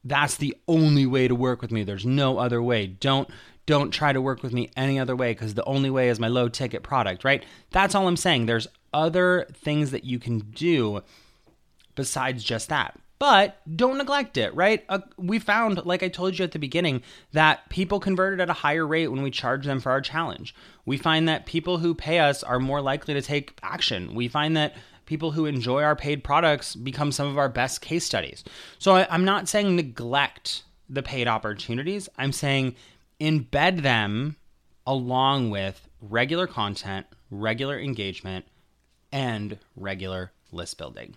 that's 0.05 0.37
the 0.37 0.57
only 0.69 1.07
way 1.07 1.29
to 1.29 1.35
work 1.35 1.63
with 1.63 1.71
me. 1.71 1.83
There's 1.83 2.07
no 2.07 2.39
other 2.39 2.63
way. 2.63 2.87
Don't 2.87 3.29
don't 3.67 3.91
try 3.91 4.13
to 4.13 4.21
work 4.21 4.43
with 4.43 4.53
me 4.53 4.71
any 4.77 4.99
other 4.99 5.17
way 5.17 5.33
because 5.33 5.55
the 5.55 5.65
only 5.65 5.89
way 5.89 6.11
is 6.11 6.21
my 6.21 6.29
low 6.29 6.49
ticket 6.49 6.83
product, 6.83 7.25
right? 7.25 7.45
That's 7.71 7.95
all 7.95 8.07
I'm 8.07 8.17
saying. 8.17 8.47
There's 8.47 8.69
other 8.93 9.47
things 9.55 9.91
that 9.93 10.05
you 10.05 10.19
can 10.19 10.41
do 10.41 11.03
besides 11.95 12.45
just 12.45 12.69
that. 12.69 12.99
But 13.19 13.57
don't 13.75 13.97
neglect 13.97 14.37
it, 14.37 14.55
right? 14.55 14.85
Uh, 14.89 14.99
we 15.17 15.39
found, 15.39 15.87
like 15.87 16.03
I 16.03 16.09
told 16.09 16.39
you 16.39 16.45
at 16.45 16.53
the 16.53 16.59
beginning, 16.59 17.03
that 17.33 17.69
people 17.71 18.01
converted 18.01 18.41
at 18.41 18.51
a 18.51 18.55
higher 18.55 18.87
rate 18.87 19.09
when 19.09 19.23
we 19.23 19.31
charge 19.31 19.65
them 19.65 19.81
for 19.81 19.91
our 19.91 20.03
challenge. 20.03 20.55
We 20.85 20.99
find 20.99 21.29
that 21.29 21.47
people 21.47 21.79
who 21.79 21.95
pay 21.95 22.19
us 22.19 22.43
are 22.43 22.59
more 22.59 22.83
likely 22.83 23.15
to 23.15 23.23
take 23.23 23.57
action. 23.63 24.15
We 24.15 24.29
find 24.29 24.57
that 24.57 24.75
people 25.07 25.33
who 25.33 25.47
enjoy 25.47 25.83
our 25.83 25.97
paid 25.97 26.25
products 26.25 26.75
become 26.75 27.13
some 27.13 27.27
of 27.27 27.39
our 27.39 27.49
best 27.49 27.81
case 27.81 28.05
studies. 28.05 28.45
So 28.79 28.97
I, 28.97 29.07
I'm 29.11 29.25
not 29.25 29.49
saying 29.49 29.77
neglect 29.77 30.63
the 30.89 31.03
paid 31.03 31.27
opportunities, 31.29 32.09
I'm 32.19 32.33
saying 32.33 32.77
embed 33.21 33.83
them 33.83 34.37
along 34.87 35.51
with 35.51 35.89
regular 36.01 36.47
content, 36.47 37.07
regular 37.31 37.79
engagement, 37.79 38.45
and 39.13 39.59
regular 39.77 40.33
list 40.53 40.77
building. 40.79 41.15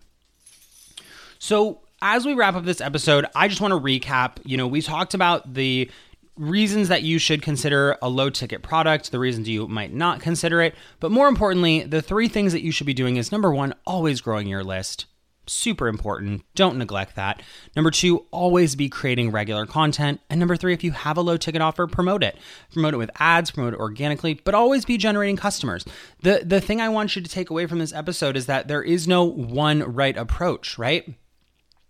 So, 1.39 1.81
as 2.01 2.25
we 2.25 2.33
wrap 2.33 2.55
up 2.55 2.63
this 2.63 2.79
episode, 2.79 3.25
I 3.35 3.47
just 3.47 3.59
want 3.59 3.71
to 3.71 3.79
recap. 3.79 4.37
You 4.45 4.55
know, 4.55 4.67
we 4.67 4.81
talked 4.81 5.13
about 5.13 5.55
the 5.55 5.89
reasons 6.37 6.87
that 6.89 7.03
you 7.03 7.19
should 7.19 7.41
consider 7.41 7.97
a 8.01 8.09
low 8.09 8.29
ticket 8.29 8.61
product, 8.61 9.11
the 9.11 9.19
reasons 9.19 9.49
you 9.49 9.67
might 9.67 9.93
not 9.93 10.21
consider 10.21 10.61
it, 10.61 10.75
but 10.99 11.11
more 11.11 11.27
importantly, 11.27 11.83
the 11.83 12.01
three 12.01 12.27
things 12.27 12.53
that 12.53 12.61
you 12.61 12.71
should 12.71 12.87
be 12.87 12.93
doing 12.93 13.17
is 13.17 13.31
number 13.31 13.53
one, 13.53 13.73
always 13.85 14.21
growing 14.21 14.47
your 14.47 14.63
list. 14.63 15.05
Super 15.49 15.87
important. 15.87 16.43
Don't 16.55 16.77
neglect 16.77 17.15
that. 17.15 17.41
Number 17.73 17.89
two, 17.89 18.25
always 18.31 18.75
be 18.75 18.89
creating 18.89 19.31
regular 19.31 19.65
content. 19.65 20.19
And 20.29 20.39
number 20.39 20.57
three, 20.57 20.73
if 20.73 20.83
you 20.83 20.91
have 20.91 21.15
a 21.15 21.21
low 21.21 21.37
ticket 21.37 21.61
offer, 21.61 21.87
promote 21.87 22.21
it. 22.21 22.37
Promote 22.73 22.93
it 22.93 22.97
with 22.97 23.11
ads, 23.15 23.51
promote 23.51 23.73
it 23.73 23.79
organically, 23.79 24.41
but 24.43 24.53
always 24.53 24.83
be 24.83 24.97
generating 24.97 25.37
customers. 25.37 25.85
The 26.21 26.41
the 26.45 26.59
thing 26.59 26.81
I 26.81 26.89
want 26.89 27.15
you 27.15 27.21
to 27.21 27.29
take 27.29 27.49
away 27.49 27.65
from 27.65 27.79
this 27.79 27.93
episode 27.93 28.35
is 28.35 28.45
that 28.47 28.67
there 28.67 28.83
is 28.83 29.07
no 29.07 29.23
one 29.23 29.83
right 29.83 30.17
approach, 30.17 30.77
right? 30.77 31.07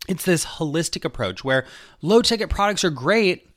It's 0.07 0.23
this 0.23 0.45
holistic 0.45 1.03
approach 1.03 1.43
where 1.43 1.65
low 2.01 2.21
ticket 2.21 2.49
products 2.49 2.83
are 2.83 2.91
great, 2.91 3.47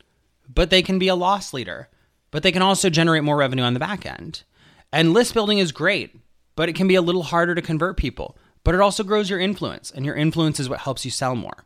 but 0.53 0.71
they 0.71 0.83
can 0.83 0.99
be 0.99 1.09
a 1.09 1.15
loss 1.15 1.53
leader. 1.53 1.89
But 2.31 2.43
they 2.43 2.53
can 2.53 2.63
also 2.63 2.91
generate 2.91 3.25
more 3.25 3.37
revenue 3.37 3.65
on 3.65 3.75
the 3.75 3.81
back 3.81 4.07
end. 4.07 4.45
And 4.93 5.13
list 5.13 5.35
building 5.35 5.59
is 5.59 5.73
great, 5.73 6.17
but 6.57 6.69
it 6.69 6.75
can 6.75 6.89
be 6.89 6.95
a 6.95 7.03
little 7.03 7.25
harder 7.25 7.55
to 7.55 7.63
convert 7.63 7.97
people 7.97 8.37
but 8.65 8.75
it 8.75 8.81
also 8.81 9.03
grows 9.03 9.31
your 9.31 9.41
influence, 9.41 9.91
and 9.91 10.05
your 10.05 10.15
influence 10.15 10.61
is 10.61 10.69
what 10.69 10.81
helps 10.81 11.05
you 11.05 11.11
sell 11.11 11.35
more. 11.35 11.65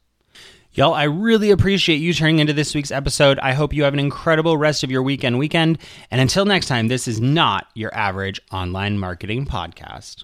Y'all, 0.74 0.94
I 0.94 1.04
really 1.04 1.52
appreciate 1.52 1.98
you 1.98 2.14
turning 2.14 2.40
into 2.40 2.54
this 2.54 2.74
week's 2.74 2.92
episode. 2.92 3.38
I 3.40 3.52
hope 3.52 3.74
you 3.74 3.84
have 3.84 3.94
an 3.94 4.00
incredible 4.00 4.58
rest 4.58 4.86
of 4.86 4.90
your 4.90 5.04
weekend 5.04 5.38
weekend. 5.38 5.80
And 6.10 6.22
until 6.22 6.46
next 6.46 6.68
time, 6.68 6.88
this 6.88 7.10
is 7.10 7.20
not 7.20 7.68
your 7.76 7.94
average 7.94 8.40
online 8.54 8.98
marketing 8.98 9.46
podcast. 9.46 10.24